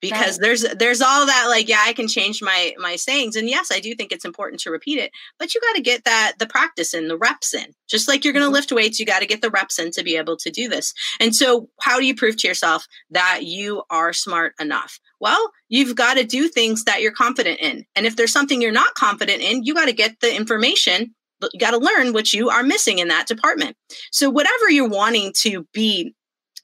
because 0.00 0.38
right. 0.38 0.40
there's 0.40 0.62
there's 0.78 1.00
all 1.00 1.26
that 1.26 1.46
like 1.48 1.68
yeah 1.68 1.82
i 1.86 1.92
can 1.92 2.06
change 2.06 2.42
my 2.42 2.74
my 2.78 2.96
sayings 2.96 3.36
and 3.36 3.48
yes 3.48 3.70
i 3.72 3.80
do 3.80 3.94
think 3.94 4.12
it's 4.12 4.24
important 4.24 4.60
to 4.60 4.70
repeat 4.70 4.98
it 4.98 5.10
but 5.38 5.54
you 5.54 5.60
got 5.60 5.74
to 5.74 5.82
get 5.82 6.04
that 6.04 6.32
the 6.38 6.46
practice 6.46 6.92
in 6.94 7.08
the 7.08 7.16
reps 7.16 7.54
in 7.54 7.66
just 7.88 8.08
like 8.08 8.24
you're 8.24 8.32
going 8.32 8.42
to 8.42 8.46
mm-hmm. 8.46 8.54
lift 8.54 8.72
weights 8.72 8.98
you 9.00 9.06
got 9.06 9.20
to 9.20 9.26
get 9.26 9.42
the 9.42 9.50
reps 9.50 9.78
in 9.78 9.90
to 9.90 10.02
be 10.02 10.16
able 10.16 10.36
to 10.36 10.50
do 10.50 10.68
this 10.68 10.92
and 11.20 11.34
so 11.34 11.68
how 11.80 11.98
do 11.98 12.06
you 12.06 12.14
prove 12.14 12.36
to 12.36 12.48
yourself 12.48 12.86
that 13.10 13.44
you 13.44 13.82
are 13.90 14.12
smart 14.12 14.52
enough 14.60 14.98
well 15.20 15.50
you've 15.68 15.96
got 15.96 16.14
to 16.14 16.24
do 16.24 16.48
things 16.48 16.84
that 16.84 17.00
you're 17.00 17.12
confident 17.12 17.58
in 17.60 17.84
and 17.94 18.06
if 18.06 18.16
there's 18.16 18.32
something 18.32 18.60
you're 18.60 18.72
not 18.72 18.94
confident 18.94 19.42
in 19.42 19.62
you 19.64 19.74
got 19.74 19.86
to 19.86 19.92
get 19.92 20.20
the 20.20 20.34
information 20.34 21.14
but 21.38 21.50
you 21.52 21.60
got 21.60 21.72
to 21.72 21.78
learn 21.78 22.12
what 22.12 22.32
you 22.32 22.48
are 22.48 22.62
missing 22.62 22.98
in 22.98 23.08
that 23.08 23.26
department 23.26 23.76
so 24.10 24.28
whatever 24.28 24.70
you're 24.70 24.88
wanting 24.88 25.32
to 25.36 25.66
be 25.72 26.14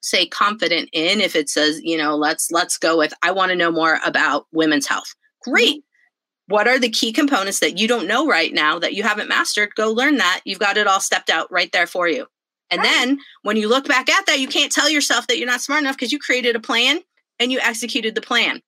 say 0.02 0.26
confident 0.26 0.88
in 0.92 1.20
if 1.20 1.34
it 1.34 1.48
says 1.48 1.80
you 1.82 1.96
know 1.96 2.16
let's 2.16 2.50
let's 2.50 2.76
go 2.76 2.98
with 2.98 3.14
i 3.22 3.30
want 3.30 3.50
to 3.50 3.56
know 3.56 3.70
more 3.70 3.98
about 4.04 4.46
women's 4.52 4.86
health. 4.86 5.14
Great. 5.42 5.78
Mm-hmm. 5.78 6.54
what 6.54 6.68
are 6.68 6.78
the 6.78 6.90
key 6.90 7.12
components 7.12 7.60
that 7.60 7.78
you 7.78 7.88
don't 7.88 8.06
know 8.06 8.26
right 8.26 8.52
now 8.52 8.78
that 8.78 8.94
you 8.94 9.02
haven't 9.02 9.28
mastered? 9.28 9.74
Go 9.74 9.92
learn 9.92 10.18
that. 10.18 10.40
You've 10.44 10.58
got 10.58 10.76
it 10.76 10.86
all 10.86 11.00
stepped 11.00 11.30
out 11.30 11.50
right 11.50 11.70
there 11.72 11.86
for 11.86 12.08
you. 12.08 12.26
And 12.70 12.80
right. 12.80 12.88
then 12.88 13.18
when 13.42 13.56
you 13.56 13.68
look 13.68 13.86
back 13.86 14.08
at 14.08 14.26
that 14.26 14.40
you 14.40 14.48
can't 14.48 14.72
tell 14.72 14.90
yourself 14.90 15.26
that 15.28 15.38
you're 15.38 15.46
not 15.46 15.60
smart 15.60 15.82
enough 15.82 15.96
because 15.96 16.12
you 16.12 16.18
created 16.18 16.56
a 16.56 16.60
plan 16.60 17.00
and 17.38 17.50
you 17.50 17.60
executed 17.60 18.14
the 18.14 18.20
plan. 18.20 18.60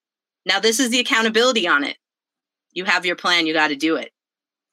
Now 0.47 0.61
this 0.61 0.81
is 0.81 0.91
the 0.91 1.01
accountability 1.01 1.67
on 1.67 1.85
it. 1.85 1.97
You 2.73 2.85
have 2.85 3.07
your 3.07 3.17
plan. 3.17 3.47
You 3.47 3.53
got 3.53 3.69
to 3.69 3.77
do 3.77 3.97
it. 3.97 4.11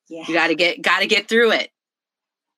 Yeah. 0.09 0.25
you 0.27 0.33
got 0.33 0.47
to 0.47 0.55
get 0.55 0.81
got 0.81 0.99
to 0.99 1.07
get 1.07 1.29
through 1.29 1.51
it 1.51 1.71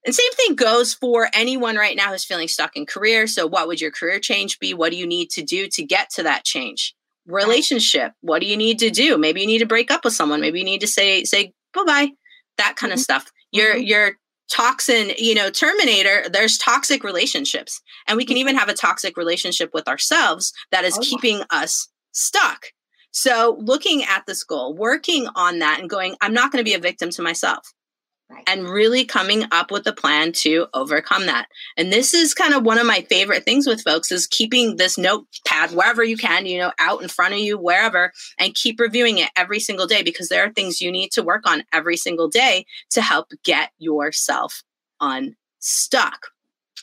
and 0.06 0.14
same 0.14 0.32
thing 0.34 0.56
goes 0.56 0.94
for 0.94 1.30
anyone 1.34 1.76
right 1.76 1.96
now 1.96 2.12
who's 2.12 2.26
feeling 2.26 2.48
stuck 2.48 2.76
in 2.76 2.86
career. 2.86 3.28
So, 3.28 3.48
what 3.48 3.68
would 3.68 3.80
your 3.80 3.92
career 3.92 4.20
change 4.20 4.60
be? 4.60 4.74
What 4.74 4.92
do 4.92 4.98
you 4.98 5.08
need 5.08 5.30
to 5.32 5.42
do 5.42 5.68
to 5.70 5.84
get 5.84 6.10
to 6.12 6.24
that 6.24 6.44
change? 6.44 6.94
Relationship. 7.26 8.12
What 8.22 8.42
do 8.42 8.48
you 8.48 8.58
need 8.58 8.80
to 8.80 8.90
do? 8.90 9.18
Maybe 9.18 9.42
you 9.42 9.48
need 9.48 9.60
to 9.60 9.66
break 9.66 9.92
up 9.92 10.04
with 10.04 10.14
someone. 10.14 10.42
Maybe 10.42 10.60
you 10.60 10.66
need 10.66 10.82
to 10.82 10.88
say 10.88 11.24
say 11.24 11.54
bye 11.74 11.84
bye. 11.86 12.10
That 12.58 12.76
kind 12.76 12.90
mm-hmm. 12.92 12.98
of 12.98 13.00
stuff. 13.00 13.32
Your 13.52 13.76
mm-hmm. 13.76 13.84
your 13.84 14.12
toxin, 14.52 15.12
you 15.18 15.36
know, 15.36 15.50
terminator. 15.50 16.30
There's 16.30 16.58
toxic 16.58 17.04
relationships, 17.04 17.82
and 18.08 18.18
we 18.18 18.26
can 18.26 18.38
even 18.38 18.58
have 18.58 18.70
a 18.70 18.74
toxic 18.74 19.16
relationship 19.16 19.72
with 19.74 19.88
ourselves 19.88 20.52
that 20.72 20.84
is 20.84 20.98
oh, 20.98 21.02
keeping 21.02 21.44
us 21.50 21.88
stuck. 22.12 22.68
So, 23.12 23.58
looking 23.60 24.04
at 24.04 24.24
this 24.28 24.44
goal, 24.44 24.76
working 24.76 25.28
on 25.36 25.60
that, 25.60 25.80
and 25.80 25.90
going, 25.90 26.16
I'm 26.20 26.34
not 26.34 26.52
going 26.52 26.64
to 26.64 26.70
be 26.70 26.76
a 26.76 26.80
victim 26.80 27.10
to 27.12 27.22
myself. 27.22 27.72
Right. 28.34 28.44
And 28.48 28.68
really 28.68 29.06
coming 29.06 29.46
up 29.52 29.70
with 29.70 29.86
a 29.86 29.94
plan 29.94 30.32
to 30.38 30.68
overcome 30.74 31.28
that. 31.28 31.48
And 31.78 31.94
this 31.94 32.14
is 32.14 32.34
kind 32.34 32.54
of 32.54 32.64
one 32.64 32.80
of 32.80 32.86
my 32.88 33.02
favorite 33.02 33.44
things 33.44 33.68
with 33.68 33.84
folks 33.84 34.12
is 34.12 34.26
keeping 34.26 34.78
this 34.78 34.98
notepad 34.98 35.72
wherever 35.72 36.04
you 36.04 36.18
can, 36.18 36.48
you 36.48 36.58
know, 36.58 36.72
out 36.80 37.04
in 37.04 37.10
front 37.10 37.34
of 37.34 37.40
you, 37.40 37.58
wherever, 37.58 38.12
and 38.40 38.56
keep 38.56 38.80
reviewing 38.80 39.20
it 39.20 39.30
every 39.36 39.60
single 39.60 39.86
day 39.86 40.02
because 40.02 40.30
there 40.30 40.44
are 40.44 40.52
things 40.52 40.82
you 40.82 40.92
need 40.92 41.12
to 41.12 41.22
work 41.22 41.46
on 41.46 41.64
every 41.72 41.96
single 41.96 42.28
day 42.28 42.66
to 42.90 43.02
help 43.02 43.28
get 43.44 43.70
yourself 43.78 44.64
unstuck. 45.00 46.28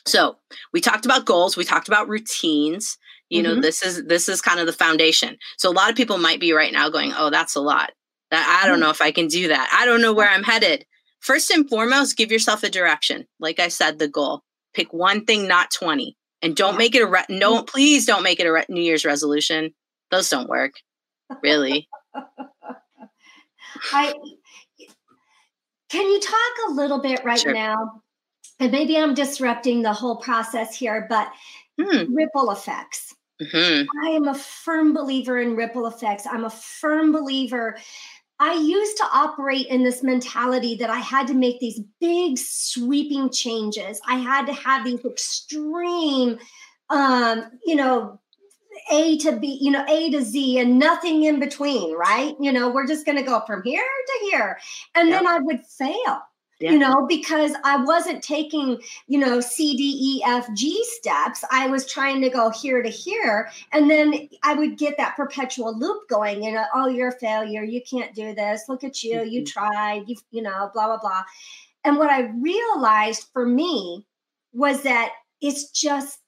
So 0.07 0.37
we 0.71 0.79
talked 0.79 1.05
about 1.05 1.25
goals, 1.25 1.57
we 1.57 1.65
talked 1.65 1.87
about 1.87 2.07
routines. 2.07 2.97
You 3.29 3.41
know, 3.41 3.53
mm-hmm. 3.53 3.61
this 3.61 3.81
is 3.81 4.03
this 4.07 4.27
is 4.27 4.41
kind 4.41 4.59
of 4.59 4.67
the 4.67 4.73
foundation. 4.73 5.37
So 5.57 5.69
a 5.69 5.71
lot 5.71 5.89
of 5.89 5.95
people 5.95 6.17
might 6.17 6.41
be 6.41 6.51
right 6.51 6.73
now 6.73 6.89
going, 6.89 7.13
"Oh, 7.15 7.29
that's 7.29 7.55
a 7.55 7.61
lot. 7.61 7.91
That 8.29 8.61
I 8.61 8.67
don't 8.67 8.81
know 8.81 8.89
if 8.89 9.01
I 9.01 9.11
can 9.11 9.27
do 9.27 9.47
that. 9.47 9.69
I 9.71 9.85
don't 9.85 10.01
know 10.01 10.11
where 10.11 10.29
I'm 10.29 10.43
headed." 10.43 10.85
First 11.21 11.49
and 11.51 11.69
foremost, 11.69 12.17
give 12.17 12.31
yourself 12.31 12.63
a 12.63 12.69
direction. 12.69 13.27
Like 13.39 13.59
I 13.59 13.69
said, 13.69 13.99
the 13.99 14.07
goal. 14.07 14.41
Pick 14.73 14.91
one 14.93 15.25
thing, 15.25 15.47
not 15.47 15.71
20. 15.71 16.17
And 16.41 16.55
don't 16.55 16.77
make 16.77 16.95
it 16.95 17.03
a 17.03 17.07
re- 17.07 17.25
no, 17.29 17.63
please 17.63 18.05
don't 18.05 18.23
make 18.23 18.39
it 18.39 18.47
a 18.47 18.51
re- 18.51 18.65
New 18.67 18.81
Year's 18.81 19.05
resolution. 19.05 19.73
Those 20.09 20.29
don't 20.29 20.49
work. 20.49 20.73
Really. 21.43 21.87
I 23.93 24.13
can 25.89 26.07
you 26.07 26.19
talk 26.19 26.69
a 26.69 26.71
little 26.71 26.99
bit 26.99 27.23
right 27.23 27.39
sure. 27.39 27.53
now 27.53 28.01
and 28.61 28.71
maybe 28.71 28.95
I'm 28.95 29.15
disrupting 29.15 29.81
the 29.81 29.91
whole 29.91 30.17
process 30.17 30.75
here, 30.75 31.07
but 31.09 31.31
hmm. 31.81 32.13
ripple 32.13 32.51
effects. 32.51 33.15
Mm-hmm. 33.41 33.87
I 34.05 34.09
am 34.11 34.27
a 34.27 34.35
firm 34.35 34.93
believer 34.93 35.39
in 35.39 35.55
ripple 35.55 35.87
effects. 35.87 36.27
I'm 36.27 36.45
a 36.45 36.49
firm 36.51 37.11
believer. 37.11 37.79
I 38.41 38.55
used 38.55 38.97
to 38.97 39.03
operate 39.13 39.67
in 39.67 39.83
this 39.83 40.01
mentality 40.01 40.73
that 40.77 40.89
I 40.89 40.97
had 40.97 41.27
to 41.27 41.35
make 41.35 41.59
these 41.59 41.79
big 41.99 42.39
sweeping 42.39 43.29
changes. 43.29 44.01
I 44.07 44.15
had 44.15 44.47
to 44.47 44.53
have 44.53 44.83
these 44.83 45.05
extreme, 45.05 46.39
um, 46.89 47.43
you 47.63 47.75
know, 47.75 48.19
A 48.91 49.19
to 49.19 49.33
B, 49.33 49.59
you 49.61 49.69
know, 49.69 49.85
A 49.87 50.09
to 50.09 50.23
Z 50.23 50.57
and 50.57 50.79
nothing 50.79 51.21
in 51.21 51.39
between, 51.39 51.95
right? 51.95 52.35
You 52.39 52.51
know, 52.51 52.71
we're 52.71 52.87
just 52.87 53.05
going 53.05 53.19
to 53.19 53.23
go 53.23 53.43
from 53.45 53.61
here 53.61 53.79
to 53.79 54.25
here. 54.31 54.57
And 54.95 55.09
yep. 55.09 55.19
then 55.19 55.27
I 55.27 55.37
would 55.37 55.63
fail 55.77 56.21
yeah. 56.61 56.71
you 56.71 56.79
know, 56.79 57.05
because 57.07 57.53
I 57.63 57.77
wasn't 57.83 58.23
taking, 58.23 58.81
you 59.07 59.19
know, 59.19 59.39
C, 59.39 59.75
D, 59.75 59.83
E, 59.83 60.23
F, 60.25 60.47
G 60.53 60.83
steps. 60.85 61.43
I 61.51 61.67
was 61.67 61.85
trying 61.85 62.21
to 62.21 62.29
go 62.29 62.49
here 62.49 62.81
to 62.81 62.89
here. 62.89 63.49
And 63.71 63.89
then 63.89 64.29
I 64.43 64.53
would 64.53 64.77
get 64.77 64.97
that 64.97 65.15
perpetual 65.15 65.77
loop 65.77 66.07
going, 66.09 66.43
you 66.43 66.51
know, 66.51 66.65
oh, 66.73 66.87
you're 66.87 67.09
a 67.09 67.19
failure. 67.19 67.63
You 67.63 67.81
can't 67.81 68.13
do 68.13 68.33
this. 68.35 68.65
Look 68.69 68.83
at 68.83 69.03
you. 69.03 69.23
You 69.23 69.41
mm-hmm. 69.41 69.45
tried, 69.45 70.03
you, 70.07 70.15
you 70.31 70.41
know, 70.41 70.69
blah, 70.73 70.87
blah, 70.87 70.99
blah. 70.99 71.23
And 71.83 71.97
what 71.97 72.11
I 72.11 72.29
realized 72.39 73.27
for 73.33 73.45
me 73.45 74.05
was 74.53 74.83
that 74.83 75.13
it's 75.41 75.71
just 75.71 76.19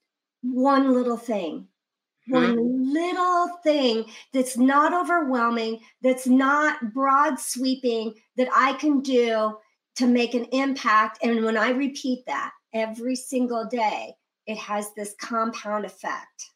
one 0.41 0.93
little 0.93 1.17
thing 1.17 1.67
one 2.27 2.55
mm-hmm. 2.55 2.93
little 2.93 3.49
thing 3.63 4.05
that's 4.33 4.57
not 4.57 4.93
overwhelming, 4.93 5.79
that's 6.01 6.25
not 6.25 6.93
broad 6.93 7.39
sweeping, 7.39 8.13
that 8.37 8.47
I 8.55 8.73
can 8.73 9.01
do 9.01 9.57
to 9.95 10.07
make 10.07 10.33
an 10.33 10.45
impact. 10.51 11.19
And 11.23 11.43
when 11.43 11.57
I 11.57 11.69
repeat 11.69 12.25
that 12.27 12.51
every 12.73 13.15
single 13.15 13.65
day, 13.65 14.15
it 14.45 14.57
has 14.57 14.93
this 14.95 15.15
compound 15.21 15.85
effect 15.85 16.49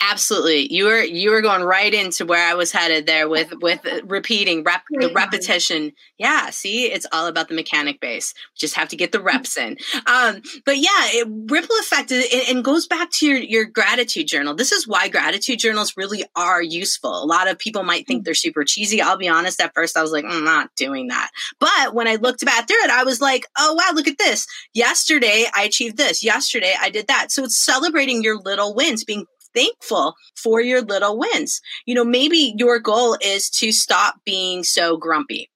absolutely. 0.00 0.72
You 0.72 0.86
were 0.86 1.02
you 1.02 1.30
were 1.30 1.42
going 1.42 1.62
right 1.62 1.92
into 1.92 2.24
where 2.24 2.46
i 2.48 2.54
was 2.54 2.72
headed 2.72 3.06
there 3.06 3.28
with 3.28 3.52
with 3.60 3.80
repeating 4.04 4.64
rep 4.64 4.82
the 4.90 5.12
repetition. 5.14 5.92
Yeah 6.18 6.50
see 6.50 6.86
it's 6.86 7.06
all 7.12 7.26
about 7.26 7.48
the 7.48 7.54
mechanic 7.54 8.00
base. 8.00 8.34
We 8.36 8.58
just 8.58 8.74
have 8.74 8.88
to 8.88 8.96
get 8.96 9.12
the 9.12 9.22
reps 9.22 9.56
in. 9.56 9.76
Um 10.06 10.42
but 10.64 10.78
yeah 10.78 10.88
it 11.12 11.28
ripple 11.50 11.76
effect 11.80 12.10
and, 12.10 12.24
and 12.48 12.64
goes 12.64 12.86
back 12.86 13.10
to 13.12 13.26
your 13.26 13.38
your 13.38 13.64
gratitude 13.64 14.28
journal. 14.28 14.54
This 14.54 14.72
is 14.72 14.88
why 14.88 15.08
gratitude 15.08 15.58
journals 15.58 15.94
really 15.96 16.24
are 16.36 16.62
useful. 16.62 17.22
A 17.22 17.26
lot 17.26 17.50
of 17.50 17.58
people 17.58 17.82
might 17.82 18.06
think 18.06 18.22
mm. 18.22 18.24
they're 18.24 18.34
super 18.34 18.64
cheesy. 18.64 19.02
I'll 19.02 19.18
be 19.18 19.28
honest 19.28 19.60
at 19.60 19.74
first 19.74 19.96
i 19.96 20.02
was 20.02 20.12
like 20.12 20.24
i'm 20.24 20.44
not 20.44 20.70
doing 20.76 21.08
that. 21.08 21.30
But 21.58 21.94
when 21.94 22.08
i 22.08 22.16
looked 22.16 22.44
back 22.44 22.66
through 22.66 22.84
it 22.84 22.90
i 22.90 23.04
was 23.04 23.20
like 23.20 23.46
oh 23.58 23.74
wow 23.74 23.94
look 23.94 24.08
at 24.08 24.18
this. 24.18 24.46
Yesterday 24.74 25.46
i 25.54 25.62
achieved 25.62 25.96
this. 25.96 26.24
Yesterday 26.24 26.74
i 26.80 26.90
did 26.90 27.08
that. 27.08 27.30
So 27.30 27.44
it's 27.44 27.58
celebrating 27.58 28.22
your 28.22 28.38
little 28.38 28.74
wins 28.74 29.04
being 29.04 29.26
thankful 29.54 30.14
for 30.36 30.60
your 30.60 30.82
little 30.82 31.18
wins. 31.18 31.60
You 31.86 31.94
know, 31.94 32.04
maybe 32.04 32.54
your 32.56 32.78
goal 32.78 33.16
is 33.22 33.50
to 33.50 33.72
stop 33.72 34.16
being 34.24 34.64
so 34.64 34.96
grumpy. 34.96 35.50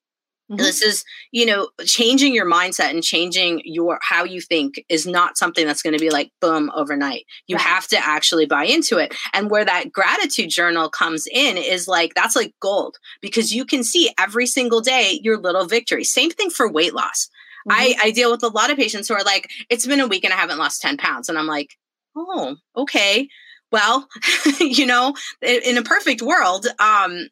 Mm-hmm. 0.50 0.62
This 0.62 0.82
is, 0.82 1.04
you 1.32 1.46
know, 1.46 1.70
changing 1.86 2.34
your 2.34 2.44
mindset 2.44 2.90
and 2.90 3.02
changing 3.02 3.62
your 3.64 3.98
how 4.02 4.24
you 4.24 4.42
think 4.42 4.84
is 4.90 5.06
not 5.06 5.38
something 5.38 5.66
that's 5.66 5.80
going 5.80 5.94
to 5.94 5.98
be 5.98 6.10
like 6.10 6.30
boom 6.40 6.70
overnight. 6.74 7.24
You 7.46 7.56
right. 7.56 7.64
have 7.64 7.86
to 7.88 7.96
actually 7.96 8.44
buy 8.44 8.64
into 8.64 8.98
it. 8.98 9.14
And 9.32 9.50
where 9.50 9.64
that 9.64 9.90
gratitude 9.90 10.50
journal 10.50 10.90
comes 10.90 11.26
in 11.32 11.56
is 11.56 11.88
like 11.88 12.12
that's 12.14 12.36
like 12.36 12.54
gold 12.60 12.98
because 13.22 13.54
you 13.54 13.64
can 13.64 13.82
see 13.82 14.10
every 14.18 14.46
single 14.46 14.82
day 14.82 15.18
your 15.22 15.38
little 15.38 15.64
victory. 15.64 16.04
Same 16.04 16.30
thing 16.30 16.50
for 16.50 16.70
weight 16.70 16.94
loss. 16.94 17.30
Mm-hmm. 17.66 17.80
I, 17.80 17.94
I 18.02 18.10
deal 18.10 18.30
with 18.30 18.42
a 18.42 18.48
lot 18.48 18.70
of 18.70 18.76
patients 18.76 19.08
who 19.08 19.14
are 19.14 19.24
like, 19.24 19.48
it's 19.70 19.86
been 19.86 20.00
a 20.00 20.06
week 20.06 20.24
and 20.24 20.34
I 20.34 20.36
haven't 20.36 20.58
lost 20.58 20.82
10 20.82 20.98
pounds. 20.98 21.30
And 21.30 21.38
I'm 21.38 21.46
like, 21.46 21.70
oh, 22.14 22.56
okay 22.76 23.28
well, 23.74 24.06
you 24.60 24.86
know, 24.86 25.14
in 25.42 25.76
a 25.76 25.82
perfect 25.82 26.22
world, 26.22 26.68
um, 26.78 27.26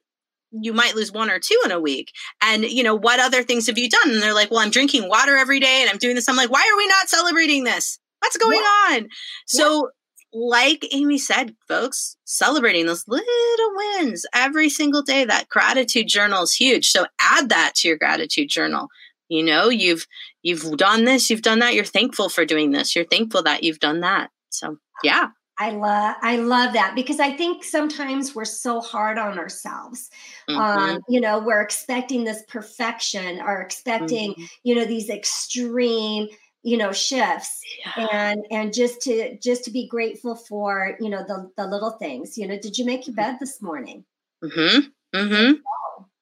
you 0.51 0.73
might 0.73 0.97
lose 0.97 1.13
one 1.13 1.31
or 1.31 1.39
two 1.39 1.59
in 1.65 1.71
a 1.71 1.79
week. 1.79 2.11
And, 2.43 2.65
you 2.65 2.83
know, 2.83 2.97
what 2.97 3.21
other 3.21 3.45
things 3.45 3.69
have 3.69 3.79
you 3.79 3.89
done? 3.89 4.11
And 4.11 4.21
they're 4.21 4.35
like, 4.35 4.51
well, 4.51 4.59
I'm 4.59 4.71
drinking 4.71 5.09
water 5.09 5.37
every 5.37 5.61
day 5.61 5.79
and 5.83 5.89
I'm 5.89 5.99
doing 5.99 6.17
this. 6.17 6.29
I'm 6.29 6.35
like, 6.37 6.51
why 6.51 6.69
are 6.69 6.77
we 6.77 6.87
not 6.89 7.09
celebrating 7.09 7.63
this? 7.63 8.01
What's 8.19 8.37
going 8.37 8.59
on? 8.59 9.09
So, 9.47 9.91
like 10.33 10.85
Aimee 10.93 11.19
said, 11.19 11.55
folks, 11.69 12.17
celebrating 12.25 12.87
those 12.87 13.07
little 13.07 13.71
wins 13.77 14.27
every 14.35 14.69
single 14.69 15.03
day. 15.03 15.25
That 15.25 15.49
gratitude 15.49 16.09
journal 16.09 16.43
is 16.43 16.55
huge. 16.55 16.89
So 16.89 17.07
add 17.21 17.51
that 17.51 17.75
to 17.77 17.89
your 17.89 17.99
gratitude 17.99 18.49
journal. 18.49 18.89
You 19.29 19.45
know, 19.45 19.69
you've 19.69 20.07
you've 20.43 20.77
done 20.77 21.05
this, 21.05 21.31
you've 21.31 21.43
done 21.43 21.61
that. 21.61 21.75
You're 21.75 21.85
thankful 21.85 22.29
for 22.29 22.45
doing 22.45 22.73
this. 22.73 22.97
You're 22.97 23.05
thankful 23.05 23.43
that 23.45 23.63
you've 23.63 23.79
done 23.79 24.01
that. 24.01 24.31
So 24.49 24.79
yeah. 25.05 25.29
I 25.63 25.71
love 25.71 26.17
I 26.23 26.37
love 26.37 26.73
that 26.73 26.95
because 26.97 27.21
I 27.21 27.37
think 27.37 27.63
sometimes 27.63 28.35
we're 28.35 28.45
so 28.45 28.81
hard 28.81 29.17
on 29.17 29.39
ourselves. 29.39 30.11
Mm-hmm. 30.51 30.61
Um, 30.61 31.01
you 31.09 31.21
know, 31.21 31.39
we're 31.39 31.63
expecting 31.63 32.25
this 32.25 32.43
perfection 32.49 33.41
or 33.41 33.61
expecting, 33.61 34.33
mm-hmm. 34.33 34.45
you 34.65 34.75
know, 34.75 34.85
these 34.85 35.09
extreme, 35.09 36.27
you 36.65 36.77
know, 36.77 36.91
shifts 36.91 37.61
yeah. 37.85 38.09
and 38.13 38.41
and 38.51 38.75
just 38.75 39.01
to 39.03 39.39
just 39.39 39.65
to 39.65 39.71
be 39.71 39.87
grateful 39.87 40.35
for, 40.35 40.97
you 40.99 41.09
know, 41.09 41.25
the 41.29 41.49
the 41.57 41.67
little 41.67 41.93
things. 41.93 42.37
You 42.37 42.49
know, 42.49 42.59
did 42.59 42.77
you 42.77 42.85
make 42.85 43.07
your 43.07 43.15
bed 43.15 43.37
this 43.39 43.63
morning? 43.63 44.05
Mhm. 44.43 44.91
Mhm. 45.15 45.61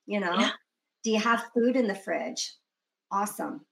You 0.05 0.21
know, 0.21 0.39
yeah. 0.39 0.51
do 1.03 1.13
you 1.13 1.19
have 1.19 1.51
food 1.55 1.77
in 1.77 1.87
the 1.87 1.95
fridge? 1.95 2.53
Awesome. 3.11 3.65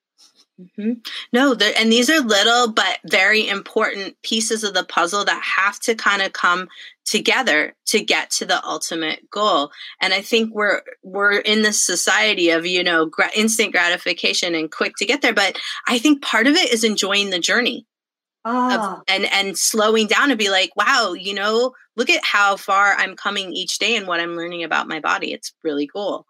Mm-hmm. 0.60 0.94
No, 1.32 1.54
and 1.54 1.92
these 1.92 2.10
are 2.10 2.20
little 2.20 2.72
but 2.72 2.98
very 3.08 3.48
important 3.48 4.20
pieces 4.22 4.64
of 4.64 4.74
the 4.74 4.82
puzzle 4.82 5.24
that 5.24 5.40
have 5.42 5.78
to 5.80 5.94
kind 5.94 6.20
of 6.20 6.32
come 6.32 6.68
together 7.04 7.76
to 7.86 8.02
get 8.02 8.30
to 8.30 8.44
the 8.44 8.64
ultimate 8.64 9.30
goal. 9.30 9.70
And 10.00 10.12
I 10.12 10.20
think 10.20 10.52
we're 10.52 10.82
we're 11.04 11.38
in 11.38 11.62
this 11.62 11.84
society 11.84 12.50
of 12.50 12.66
you 12.66 12.82
know 12.82 13.06
gra- 13.06 13.30
instant 13.36 13.70
gratification 13.70 14.56
and 14.56 14.70
quick 14.70 14.94
to 14.98 15.06
get 15.06 15.22
there, 15.22 15.34
but 15.34 15.56
I 15.86 15.98
think 15.98 16.22
part 16.22 16.48
of 16.48 16.56
it 16.56 16.72
is 16.72 16.82
enjoying 16.82 17.30
the 17.30 17.38
journey. 17.38 17.86
Oh. 18.44 18.74
Of, 18.74 18.80
ah. 18.80 19.00
and 19.06 19.32
and 19.32 19.56
slowing 19.56 20.08
down 20.08 20.30
and 20.30 20.38
be 20.38 20.50
like, 20.50 20.74
wow, 20.74 21.12
you 21.12 21.34
know, 21.34 21.72
look 21.96 22.10
at 22.10 22.24
how 22.24 22.56
far 22.56 22.94
I'm 22.94 23.14
coming 23.14 23.52
each 23.52 23.78
day 23.78 23.94
and 23.96 24.08
what 24.08 24.20
I'm 24.20 24.34
learning 24.34 24.64
about 24.64 24.88
my 24.88 24.98
body. 24.98 25.32
It's 25.32 25.52
really 25.62 25.86
cool 25.86 26.26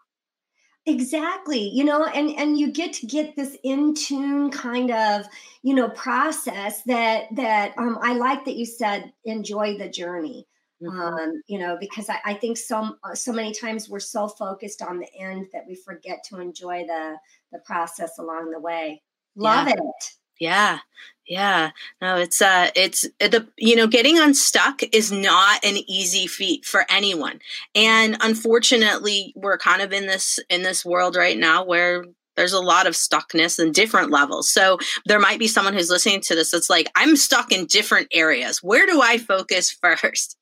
exactly 0.89 1.69
you 1.69 1.83
know 1.83 2.05
and 2.05 2.31
and 2.31 2.57
you 2.57 2.71
get 2.71 2.93
to 2.93 3.05
get 3.05 3.35
this 3.35 3.55
in 3.63 3.93
tune 3.93 4.49
kind 4.49 4.91
of 4.91 5.25
you 5.61 5.73
know 5.73 5.89
process 5.89 6.81
that 6.83 7.25
that 7.35 7.73
um 7.77 7.97
i 8.01 8.13
like 8.13 8.43
that 8.45 8.55
you 8.55 8.65
said 8.65 9.11
enjoy 9.25 9.77
the 9.77 9.87
journey 9.87 10.47
mm-hmm. 10.81 10.99
um 10.99 11.41
you 11.47 11.59
know 11.59 11.77
because 11.79 12.09
I, 12.09 12.19
I 12.25 12.33
think 12.33 12.57
so 12.57 12.95
so 13.13 13.31
many 13.31 13.53
times 13.53 13.89
we're 13.89 13.99
so 13.99 14.27
focused 14.27 14.81
on 14.81 14.99
the 14.99 15.13
end 15.17 15.47
that 15.53 15.65
we 15.67 15.75
forget 15.75 16.23
to 16.29 16.39
enjoy 16.39 16.85
the 16.85 17.17
the 17.51 17.59
process 17.59 18.17
along 18.17 18.51
the 18.51 18.59
way 18.59 19.01
love 19.35 19.67
yeah. 19.67 19.75
it 19.75 20.18
yeah 20.39 20.79
yeah 21.27 21.71
no 22.01 22.17
it's 22.17 22.41
uh 22.41 22.69
it's 22.75 23.05
uh, 23.21 23.27
the 23.27 23.47
you 23.57 23.75
know 23.75 23.87
getting 23.87 24.17
unstuck 24.17 24.81
is 24.91 25.11
not 25.11 25.63
an 25.63 25.77
easy 25.87 26.25
feat 26.25 26.65
for 26.65 26.85
anyone 26.89 27.39
and 27.75 28.17
unfortunately 28.21 29.33
we're 29.35 29.57
kind 29.57 29.81
of 29.81 29.93
in 29.93 30.07
this 30.07 30.39
in 30.49 30.63
this 30.63 30.83
world 30.83 31.15
right 31.15 31.37
now 31.37 31.63
where 31.63 32.03
there's 32.39 32.53
a 32.53 32.61
lot 32.61 32.87
of 32.87 32.93
stuckness 32.93 33.59
in 33.59 33.73
different 33.73 34.11
levels. 34.11 34.49
So 34.49 34.77
there 35.05 35.19
might 35.19 35.39
be 35.39 35.47
someone 35.49 35.73
who's 35.73 35.89
listening 35.89 36.21
to 36.21 36.35
this 36.35 36.51
that's 36.51 36.69
like, 36.69 36.89
I'm 36.95 37.17
stuck 37.17 37.51
in 37.51 37.65
different 37.65 38.07
areas. 38.13 38.63
Where 38.63 38.85
do 38.85 39.01
I 39.01 39.17
focus 39.17 39.69
first? 39.81 40.37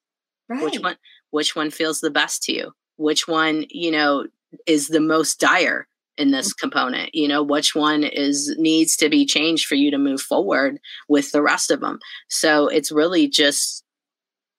Right. 0.48 0.64
Which 0.64 0.80
one 0.80 0.98
which 1.32 1.56
one 1.56 1.72
feels 1.72 2.00
the 2.00 2.12
best 2.12 2.44
to 2.44 2.54
you? 2.54 2.72
Which 2.98 3.28
one, 3.28 3.66
you 3.70 3.92
know, 3.92 4.28
is 4.66 4.88
the 4.88 5.02
most 5.02 5.40
dire? 5.40 5.88
In 6.18 6.32
this 6.32 6.54
component 6.54 7.14
you 7.14 7.28
know 7.28 7.44
which 7.44 7.76
one 7.76 8.04
is 8.04 8.56
needs 8.58 8.96
to 8.96 9.10
be 9.10 9.26
changed 9.26 9.66
for 9.66 9.76
you 9.76 9.92
to 9.92 9.98
move 9.98 10.22
forward 10.22 10.80
with 11.08 11.32
the 11.32 11.42
rest 11.42 11.72
of 11.72 11.80
them 11.80 12.00
so 12.28 12.68
it's 12.68 12.92
really 12.92 13.28
just 13.28 13.84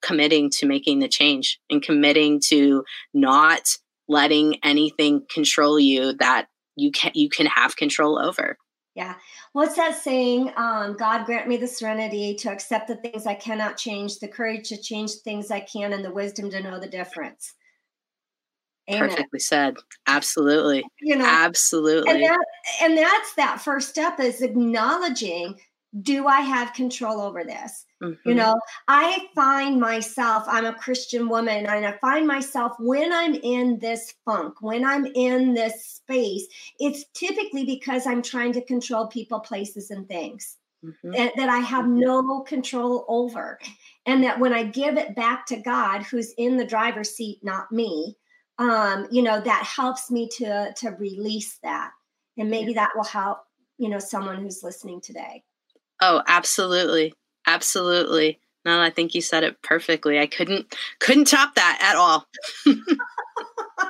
committing 0.02 0.50
to 0.50 0.66
making 0.66 1.00
the 1.00 1.08
change 1.08 1.58
and 1.70 1.82
committing 1.82 2.40
to 2.40 2.84
not 3.14 3.62
letting 4.08 4.56
anything 4.64 5.22
control 5.32 5.78
you 5.78 6.14
that 6.14 6.46
you 6.76 6.90
can 6.90 7.12
you 7.14 7.28
can 7.28 7.46
have 7.46 7.76
control 7.76 8.18
over. 8.18 8.56
Yeah. 8.94 9.14
What's 9.52 9.76
that 9.76 9.96
saying? 9.96 10.52
Um, 10.56 10.96
god 10.96 11.26
grant 11.26 11.48
me 11.48 11.56
the 11.56 11.66
serenity 11.66 12.34
to 12.36 12.50
accept 12.50 12.88
the 12.88 12.96
things 12.96 13.26
i 13.26 13.34
cannot 13.34 13.76
change 13.76 14.18
the 14.18 14.28
courage 14.28 14.68
to 14.68 14.80
change 14.80 15.10
things 15.24 15.50
i 15.50 15.60
can 15.60 15.92
and 15.92 16.04
the 16.04 16.12
wisdom 16.12 16.50
to 16.50 16.62
know 16.62 16.78
the 16.80 16.88
difference 16.88 17.54
Amen. 18.90 19.10
Perfectly 19.10 19.38
said. 19.38 19.76
Absolutely. 20.06 20.84
You 21.00 21.16
know, 21.16 21.26
absolutely. 21.26 22.10
And, 22.10 22.22
that, 22.22 22.44
and 22.82 22.96
that's 22.96 23.34
that 23.34 23.60
first 23.60 23.88
step 23.90 24.18
is 24.18 24.42
acknowledging 24.42 25.58
do 26.02 26.26
I 26.26 26.40
have 26.40 26.74
control 26.74 27.20
over 27.20 27.44
this? 27.44 27.86
Mm-hmm. 28.02 28.28
You 28.28 28.34
know, 28.34 28.60
I 28.88 29.26
find 29.34 29.80
myself, 29.80 30.44
I'm 30.46 30.66
a 30.66 30.74
Christian 30.74 31.28
woman, 31.30 31.64
and 31.66 31.86
I 31.86 31.92
find 31.92 32.26
myself 32.26 32.72
when 32.78 33.10
I'm 33.10 33.34
in 33.34 33.78
this 33.78 34.14
funk, 34.24 34.60
when 34.60 34.84
I'm 34.84 35.06
in 35.06 35.54
this 35.54 35.86
space, 35.86 36.46
it's 36.78 37.06
typically 37.14 37.64
because 37.64 38.06
I'm 38.06 38.20
trying 38.22 38.52
to 38.52 38.64
control 38.64 39.06
people, 39.06 39.40
places, 39.40 39.90
and 39.90 40.06
things. 40.06 40.58
mm-hmm. 40.84 41.10
that, 41.12 41.32
that 41.36 41.48
I 41.48 41.58
have 41.58 41.88
no 41.88 42.40
control 42.40 43.04
over. 43.08 43.58
And 44.06 44.22
that 44.24 44.38
when 44.38 44.52
I 44.52 44.64
give 44.64 44.96
it 44.96 45.14
back 45.14 45.46
to 45.46 45.56
God, 45.56 46.02
who's 46.02 46.32
in 46.38 46.56
the 46.56 46.66
driver's 46.66 47.10
seat, 47.10 47.38
not 47.42 47.70
me, 47.72 48.16
um, 48.58 49.06
you 49.10 49.22
know, 49.22 49.40
that 49.40 49.62
helps 49.64 50.10
me 50.10 50.28
to 50.38 50.72
to 50.76 50.90
release 50.90 51.58
that. 51.62 51.90
And 52.36 52.50
maybe 52.50 52.74
that 52.74 52.92
will 52.94 53.04
help, 53.04 53.38
you 53.78 53.88
know, 53.88 53.98
someone 53.98 54.42
who's 54.42 54.62
listening 54.62 55.00
today. 55.00 55.42
Oh, 56.00 56.22
absolutely. 56.26 57.14
Absolutely. 57.46 58.38
No, 58.64 58.80
I 58.80 58.90
think 58.90 59.14
you 59.14 59.22
said 59.22 59.44
it 59.44 59.62
perfectly. 59.62 60.18
I 60.18 60.26
couldn't 60.26 60.74
couldn't 61.00 61.26
top 61.26 61.54
that 61.54 61.78
at 61.80 61.96
all. 61.96 62.26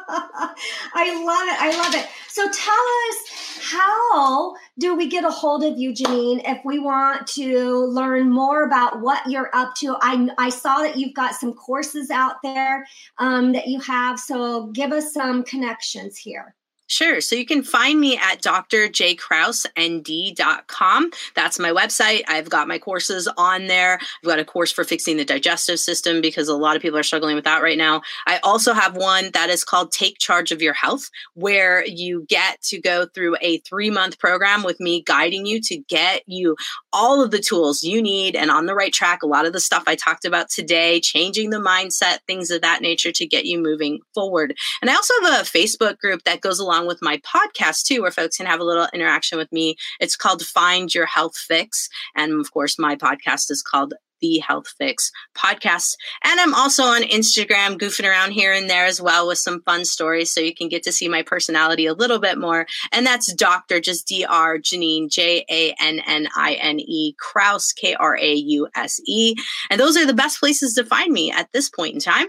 I 0.09 1.25
love 1.25 1.49
it. 1.49 1.61
I 1.61 1.77
love 1.77 1.94
it. 1.94 2.09
So 2.29 2.42
tell 2.51 2.85
us 3.09 3.38
how 3.71 4.55
do 4.79 4.94
we 4.94 5.09
get 5.09 5.25
a 5.25 5.31
hold 5.31 5.62
of 5.64 5.79
you, 5.79 5.92
Jannine, 5.92 6.40
if 6.44 6.64
we 6.64 6.79
want 6.79 7.27
to 7.29 7.85
learn 7.87 8.31
more 8.31 8.64
about 8.64 9.01
what 9.01 9.27
you're 9.27 9.55
up 9.55 9.75
to? 9.77 9.97
I, 10.01 10.29
I 10.38 10.49
saw 10.49 10.79
that 10.79 10.97
you've 10.97 11.14
got 11.14 11.35
some 11.35 11.53
courses 11.53 12.11
out 12.11 12.37
there 12.42 12.87
um, 13.18 13.53
that 13.53 13.66
you 13.66 13.81
have. 13.81 14.18
So 14.18 14.68
give 14.68 14.92
us 14.92 15.12
some 15.12 15.42
connections 15.42 16.16
here. 16.16 16.55
Sure. 16.90 17.20
So 17.20 17.37
you 17.37 17.44
can 17.44 17.62
find 17.62 18.01
me 18.01 18.16
at 18.16 18.40
drjkrausend.com. 18.40 21.11
That's 21.35 21.59
my 21.59 21.70
website. 21.70 22.22
I've 22.27 22.48
got 22.48 22.66
my 22.66 22.79
courses 22.79 23.29
on 23.37 23.66
there. 23.66 23.98
I've 24.01 24.27
got 24.27 24.38
a 24.38 24.44
course 24.44 24.72
for 24.72 24.85
fixing 24.85 25.18
the 25.18 25.24
digestive 25.27 25.81
system 25.81 26.22
because 26.22 26.48
a 26.48 26.57
lot 26.57 26.77
of 26.77 26.83
people 26.83 26.98
are 26.98 27.03
struggling 27.03 27.35
with 27.35 27.44
that 27.44 27.62
right 27.62 27.77
now. 27.77 28.01
I 28.27 28.38
also 28.38 28.72
have 28.72 28.96
one 28.96 29.33
that 29.35 29.51
is 29.51 29.64
called 29.64 29.92
Take 29.92 30.18
Charge 30.18 30.51
of 30.51 30.62
Your 30.62 30.72
Health, 30.72 31.11
where 31.35 31.85
you 31.85 32.24
get 32.27 32.62
to 32.62 32.81
go 32.81 33.05
through 33.05 33.37
a 33.42 33.59
three 33.59 33.90
month 33.90 34.18
program 34.18 34.62
with 34.62 34.81
me 34.81 35.03
guiding 35.03 35.44
you 35.44 35.61
to 35.61 35.77
get 35.77 36.22
you 36.27 36.57
all 36.90 37.22
of 37.22 37.33
the 37.33 37.38
tools 37.38 37.85
you 37.85 38.01
need 38.01 38.35
and 38.35 38.51
on 38.51 38.64
the 38.64 38.74
right 38.74 38.94
track. 38.94 39.22
A 39.22 39.27
lot 39.27 39.44
of 39.44 39.53
the 39.53 39.61
stuff 39.61 39.83
I 39.87 39.94
talked 39.94 40.24
about 40.24 40.48
today, 40.48 41.01
changing 41.01 41.51
the 41.51 41.59
mindset, 41.59 42.20
things 42.27 42.51
of 42.51 42.62
that 42.62 42.81
nature 42.81 43.12
to 43.12 43.27
get 43.27 43.44
you 43.44 43.59
moving 43.59 44.01
forward. 44.14 44.57
And 44.81 44.90
I 44.90 44.94
also 44.94 45.12
have 45.22 45.40
a 45.40 45.44
Facebook 45.44 45.98
group 45.98 46.24
that 46.24 46.40
goes 46.40 46.59
along 46.59 46.78
along 46.79 46.88
with 46.88 47.03
my 47.03 47.19
podcast 47.19 47.83
too, 47.85 48.03
where 48.03 48.11
folks 48.11 48.37
can 48.37 48.47
have 48.47 48.61
a 48.61 48.64
little 48.64 48.88
interaction 48.95 49.37
with 49.37 49.51
me. 49.53 49.77
It's 50.01 50.17
called 50.17 50.43
Find 50.43 50.95
Your 50.95 51.07
Health 51.07 51.37
Fix. 51.37 51.88
And 52.14 52.41
of 52.41 52.53
course, 52.53 52.79
my 52.79 52.95
podcast 52.95 53.51
is 53.51 53.62
called 53.62 53.95
the 54.21 54.38
Health 54.38 54.67
Fix 54.79 55.12
podcast. 55.37 55.95
And 56.25 56.41
I'm 56.41 56.55
also 56.55 56.83
on 56.83 57.03
Instagram, 57.03 57.79
goofing 57.79 58.09
around 58.09 58.33
here 58.33 58.53
and 58.53 58.69
there 58.69 58.85
as 58.85 59.01
well 59.01 59.29
with 59.29 59.38
some 59.38 59.62
fun 59.62 59.85
stories. 59.85 60.33
So 60.33 60.41
you 60.41 60.55
can 60.55 60.69
get 60.69 60.83
to 60.85 60.93
see 60.93 61.09
my 61.09 61.23
personality 61.23 61.87
a 61.87 61.95
little 61.95 62.19
bit 62.19 62.37
more. 62.37 62.67
And 62.91 63.07
that's 63.07 63.33
Dr. 63.33 63.81
just 63.81 64.09
Dr. 64.09 64.59
Jannine, 64.59 65.09
J 65.09 65.45
A 65.49 65.75
N 65.81 66.01
N 66.07 66.29
I 66.37 66.55
N 66.55 66.81
E, 66.81 67.14
Krause, 67.19 67.73
K 67.73 67.95
R 67.95 68.17
A 68.17 68.35
U 68.35 68.69
S 68.75 69.01
E. 69.07 69.35
And 69.71 69.81
those 69.81 69.97
are 69.97 70.07
the 70.07 70.14
best 70.14 70.41
places 70.41 70.75
to 70.75 70.85
find 70.85 71.12
me 71.12 71.31
at 71.31 71.49
this 71.53 71.69
point 71.71 71.95
in 71.95 72.01
time. 72.01 72.27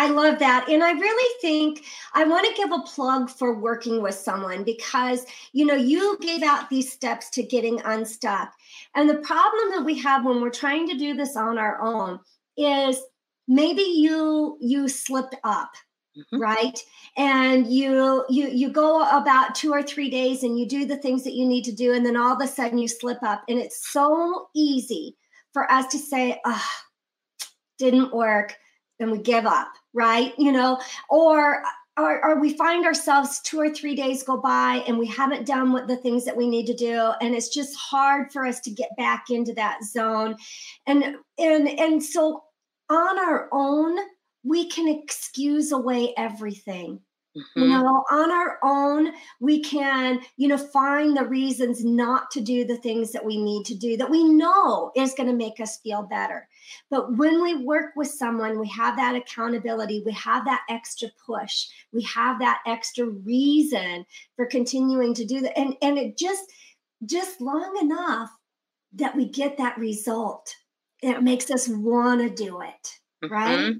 I 0.00 0.08
love 0.08 0.38
that. 0.38 0.66
And 0.70 0.82
I 0.82 0.92
really 0.92 1.34
think 1.42 1.84
I 2.14 2.24
want 2.24 2.46
to 2.46 2.54
give 2.54 2.72
a 2.72 2.80
plug 2.86 3.28
for 3.28 3.60
working 3.60 4.00
with 4.00 4.14
someone 4.14 4.64
because, 4.64 5.26
you 5.52 5.66
know, 5.66 5.74
you 5.74 6.16
gave 6.22 6.42
out 6.42 6.70
these 6.70 6.90
steps 6.90 7.28
to 7.30 7.42
getting 7.42 7.82
unstuck. 7.82 8.50
And 8.94 9.10
the 9.10 9.18
problem 9.18 9.72
that 9.72 9.84
we 9.84 9.98
have 9.98 10.24
when 10.24 10.40
we're 10.40 10.48
trying 10.48 10.88
to 10.88 10.96
do 10.96 11.12
this 11.12 11.36
on 11.36 11.58
our 11.58 11.82
own 11.82 12.18
is 12.56 12.98
maybe 13.46 13.82
you 13.82 14.56
you 14.60 14.88
slipped 14.88 15.36
up. 15.44 15.70
Mm-hmm. 16.18 16.40
right 16.42 16.78
and 17.16 17.72
you 17.72 18.24
you 18.28 18.48
you 18.48 18.72
go 18.72 19.08
about 19.16 19.54
two 19.54 19.70
or 19.70 19.80
three 19.80 20.10
days 20.10 20.42
and 20.42 20.58
you 20.58 20.66
do 20.66 20.84
the 20.84 20.96
things 20.96 21.22
that 21.22 21.34
you 21.34 21.46
need 21.46 21.62
to 21.62 21.72
do 21.72 21.94
and 21.94 22.04
then 22.04 22.16
all 22.16 22.34
of 22.34 22.42
a 22.42 22.48
sudden 22.48 22.78
you 22.78 22.88
slip 22.88 23.22
up 23.22 23.44
and 23.48 23.60
it's 23.60 23.92
so 23.92 24.48
easy 24.52 25.16
for 25.52 25.70
us 25.70 25.86
to 25.86 25.98
say 25.98 26.40
oh 26.44 26.68
didn't 27.78 28.12
work 28.12 28.56
and 28.98 29.12
we 29.12 29.18
give 29.18 29.46
up 29.46 29.70
right? 29.92 30.32
You 30.38 30.52
know, 30.52 30.80
or 31.08 31.62
or, 31.96 32.24
or, 32.24 32.40
we 32.40 32.56
find 32.56 32.86
ourselves 32.86 33.40
two 33.40 33.58
or 33.58 33.68
three 33.68 33.94
days 33.94 34.22
go 34.22 34.36
by 34.36 34.82
and 34.86 34.98
we 34.98 35.06
haven't 35.06 35.46
done 35.46 35.72
what 35.72 35.86
the 35.86 35.96
things 35.96 36.24
that 36.24 36.36
we 36.36 36.48
need 36.48 36.66
to 36.66 36.74
do 36.74 37.12
and 37.20 37.34
it's 37.34 37.48
just 37.48 37.76
hard 37.76 38.32
for 38.32 38.46
us 38.46 38.60
to 38.60 38.70
get 38.70 38.88
back 38.96 39.24
into 39.28 39.52
that 39.54 39.82
zone 39.84 40.36
and 40.86 41.16
and 41.38 41.68
and 41.68 42.02
so 42.02 42.42
on 42.88 43.18
our 43.18 43.48
own 43.52 43.98
we 44.44 44.68
can 44.68 44.88
excuse 44.88 45.72
away 45.72 46.14
everything 46.16 47.00
Mm-hmm. 47.36 47.62
You 47.62 47.68
know, 47.68 48.04
on 48.10 48.30
our 48.32 48.58
own, 48.64 49.12
we 49.38 49.62
can, 49.62 50.20
you 50.36 50.48
know, 50.48 50.58
find 50.58 51.16
the 51.16 51.24
reasons 51.24 51.84
not 51.84 52.30
to 52.32 52.40
do 52.40 52.64
the 52.64 52.76
things 52.76 53.12
that 53.12 53.24
we 53.24 53.40
need 53.40 53.64
to 53.66 53.74
do 53.76 53.96
that 53.96 54.10
we 54.10 54.24
know 54.24 54.90
is 54.96 55.14
going 55.14 55.28
to 55.28 55.36
make 55.36 55.60
us 55.60 55.78
feel 55.78 56.02
better. 56.02 56.48
But 56.90 57.16
when 57.16 57.40
we 57.40 57.64
work 57.64 57.90
with 57.94 58.08
someone, 58.08 58.58
we 58.58 58.68
have 58.70 58.96
that 58.96 59.14
accountability, 59.14 60.02
we 60.04 60.12
have 60.12 60.44
that 60.46 60.62
extra 60.68 61.08
push, 61.24 61.66
we 61.92 62.02
have 62.02 62.40
that 62.40 62.60
extra 62.66 63.06
reason 63.06 64.04
for 64.34 64.46
continuing 64.46 65.14
to 65.14 65.24
do 65.24 65.40
that. 65.40 65.56
And, 65.56 65.76
and 65.82 65.98
it 65.98 66.18
just, 66.18 66.52
just 67.06 67.40
long 67.40 67.78
enough 67.80 68.30
that 68.94 69.16
we 69.16 69.28
get 69.28 69.56
that 69.58 69.78
result. 69.78 70.54
It 71.00 71.22
makes 71.22 71.50
us 71.50 71.68
want 71.68 72.20
to 72.20 72.28
do 72.28 72.60
it, 72.60 73.30
right? 73.30 73.74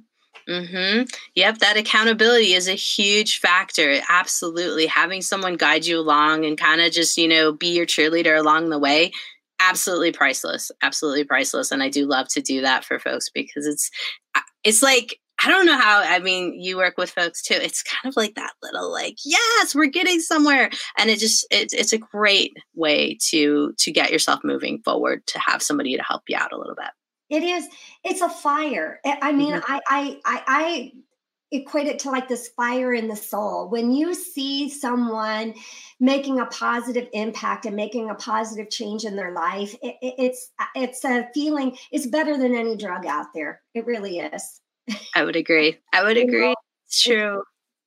Mm-hmm. 0.48 1.04
Yep, 1.34 1.58
that 1.58 1.76
accountability 1.76 2.54
is 2.54 2.66
a 2.68 2.74
huge 2.74 3.38
factor. 3.38 4.00
Absolutely. 4.08 4.86
Having 4.86 5.22
someone 5.22 5.56
guide 5.56 5.86
you 5.86 5.98
along 5.98 6.44
and 6.44 6.58
kind 6.58 6.80
of 6.80 6.92
just, 6.92 7.16
you 7.16 7.28
know, 7.28 7.52
be 7.52 7.68
your 7.68 7.86
cheerleader 7.86 8.36
along 8.38 8.70
the 8.70 8.78
way, 8.78 9.12
absolutely 9.60 10.12
priceless. 10.12 10.72
Absolutely 10.82 11.24
priceless. 11.24 11.70
And 11.70 11.82
I 11.82 11.88
do 11.88 12.06
love 12.06 12.28
to 12.28 12.40
do 12.40 12.62
that 12.62 12.84
for 12.84 12.98
folks 12.98 13.30
because 13.30 13.66
it's 13.66 13.90
it's 14.64 14.82
like 14.82 15.18
I 15.42 15.48
don't 15.48 15.64
know 15.66 15.78
how 15.78 16.02
I 16.02 16.18
mean 16.18 16.60
you 16.60 16.76
work 16.76 16.98
with 16.98 17.10
folks 17.10 17.42
too. 17.42 17.54
It's 17.54 17.82
kind 17.82 18.10
of 18.10 18.16
like 18.16 18.34
that 18.34 18.52
little 18.62 18.90
like, 18.90 19.16
yes, 19.24 19.74
we're 19.74 19.86
getting 19.86 20.20
somewhere. 20.20 20.70
And 20.98 21.10
it 21.10 21.18
just 21.18 21.46
it's 21.50 21.72
it's 21.72 21.92
a 21.92 21.98
great 21.98 22.52
way 22.74 23.16
to 23.28 23.72
to 23.78 23.92
get 23.92 24.10
yourself 24.10 24.40
moving 24.44 24.80
forward 24.84 25.26
to 25.28 25.38
have 25.38 25.62
somebody 25.62 25.96
to 25.96 26.02
help 26.02 26.22
you 26.28 26.36
out 26.36 26.52
a 26.52 26.58
little 26.58 26.74
bit. 26.74 26.90
It 27.30 27.42
is. 27.42 27.68
It's 28.04 28.20
a 28.20 28.28
fire. 28.28 29.00
I 29.04 29.32
mean, 29.32 29.54
mm-hmm. 29.54 29.72
I, 29.72 29.80
I, 29.88 30.20
I, 30.24 30.42
I 30.46 30.92
equate 31.52 31.86
it 31.86 31.98
to 32.00 32.10
like 32.10 32.28
this 32.28 32.48
fire 32.48 32.92
in 32.94 33.08
the 33.08 33.16
soul. 33.16 33.68
When 33.68 33.92
you 33.92 34.14
see 34.14 34.68
someone 34.68 35.54
making 35.98 36.40
a 36.40 36.46
positive 36.46 37.08
impact 37.12 37.66
and 37.66 37.76
making 37.76 38.10
a 38.10 38.14
positive 38.14 38.70
change 38.70 39.04
in 39.04 39.16
their 39.16 39.32
life, 39.32 39.74
it, 39.82 39.96
it, 40.02 40.14
it's 40.18 40.50
it's 40.74 41.04
a 41.04 41.28
feeling. 41.32 41.76
It's 41.92 42.06
better 42.06 42.36
than 42.36 42.54
any 42.54 42.76
drug 42.76 43.06
out 43.06 43.26
there. 43.34 43.62
It 43.74 43.86
really 43.86 44.18
is. 44.18 44.60
I 45.14 45.24
would 45.24 45.36
agree. 45.36 45.78
I 45.92 46.02
would 46.02 46.16
agree. 46.16 46.54
It's 46.86 47.02
true. 47.02 47.42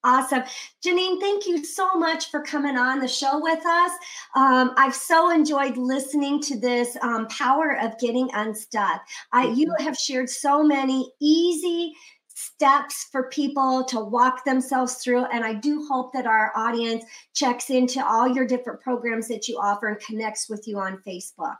Awesome. 0.05 0.43
Jannine, 0.83 1.19
thank 1.19 1.47
you 1.47 1.63
so 1.63 1.93
much 1.95 2.29
for 2.29 2.41
coming 2.41 2.75
on 2.75 2.99
the 2.99 3.07
show 3.07 3.39
with 3.39 3.65
us. 3.65 3.91
Um, 4.35 4.73
I've 4.77 4.95
so 4.95 5.31
enjoyed 5.31 5.77
listening 5.77 6.41
to 6.41 6.59
this 6.59 6.97
um, 7.01 7.27
power 7.27 7.77
of 7.81 7.97
getting 7.99 8.29
unstuck. 8.33 9.01
I, 9.31 9.47
you 9.47 9.73
have 9.79 9.97
shared 9.97 10.29
so 10.29 10.61
many 10.61 11.11
easy 11.21 11.93
steps 12.35 13.07
for 13.11 13.29
people 13.29 13.85
to 13.85 13.99
walk 13.99 14.43
themselves 14.43 14.95
through. 14.95 15.25
And 15.25 15.45
I 15.45 15.53
do 15.53 15.85
hope 15.89 16.11
that 16.13 16.25
our 16.25 16.51
audience 16.55 17.05
checks 17.33 17.69
into 17.69 18.05
all 18.05 18.27
your 18.27 18.45
different 18.45 18.81
programs 18.81 19.27
that 19.29 19.47
you 19.47 19.57
offer 19.57 19.87
and 19.87 19.99
connects 19.99 20.49
with 20.49 20.67
you 20.67 20.79
on 20.79 21.01
Facebook. 21.07 21.57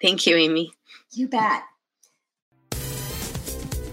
Thank 0.00 0.26
you, 0.26 0.36
Aimee. 0.36 0.72
You 1.12 1.28
bet. 1.28 1.62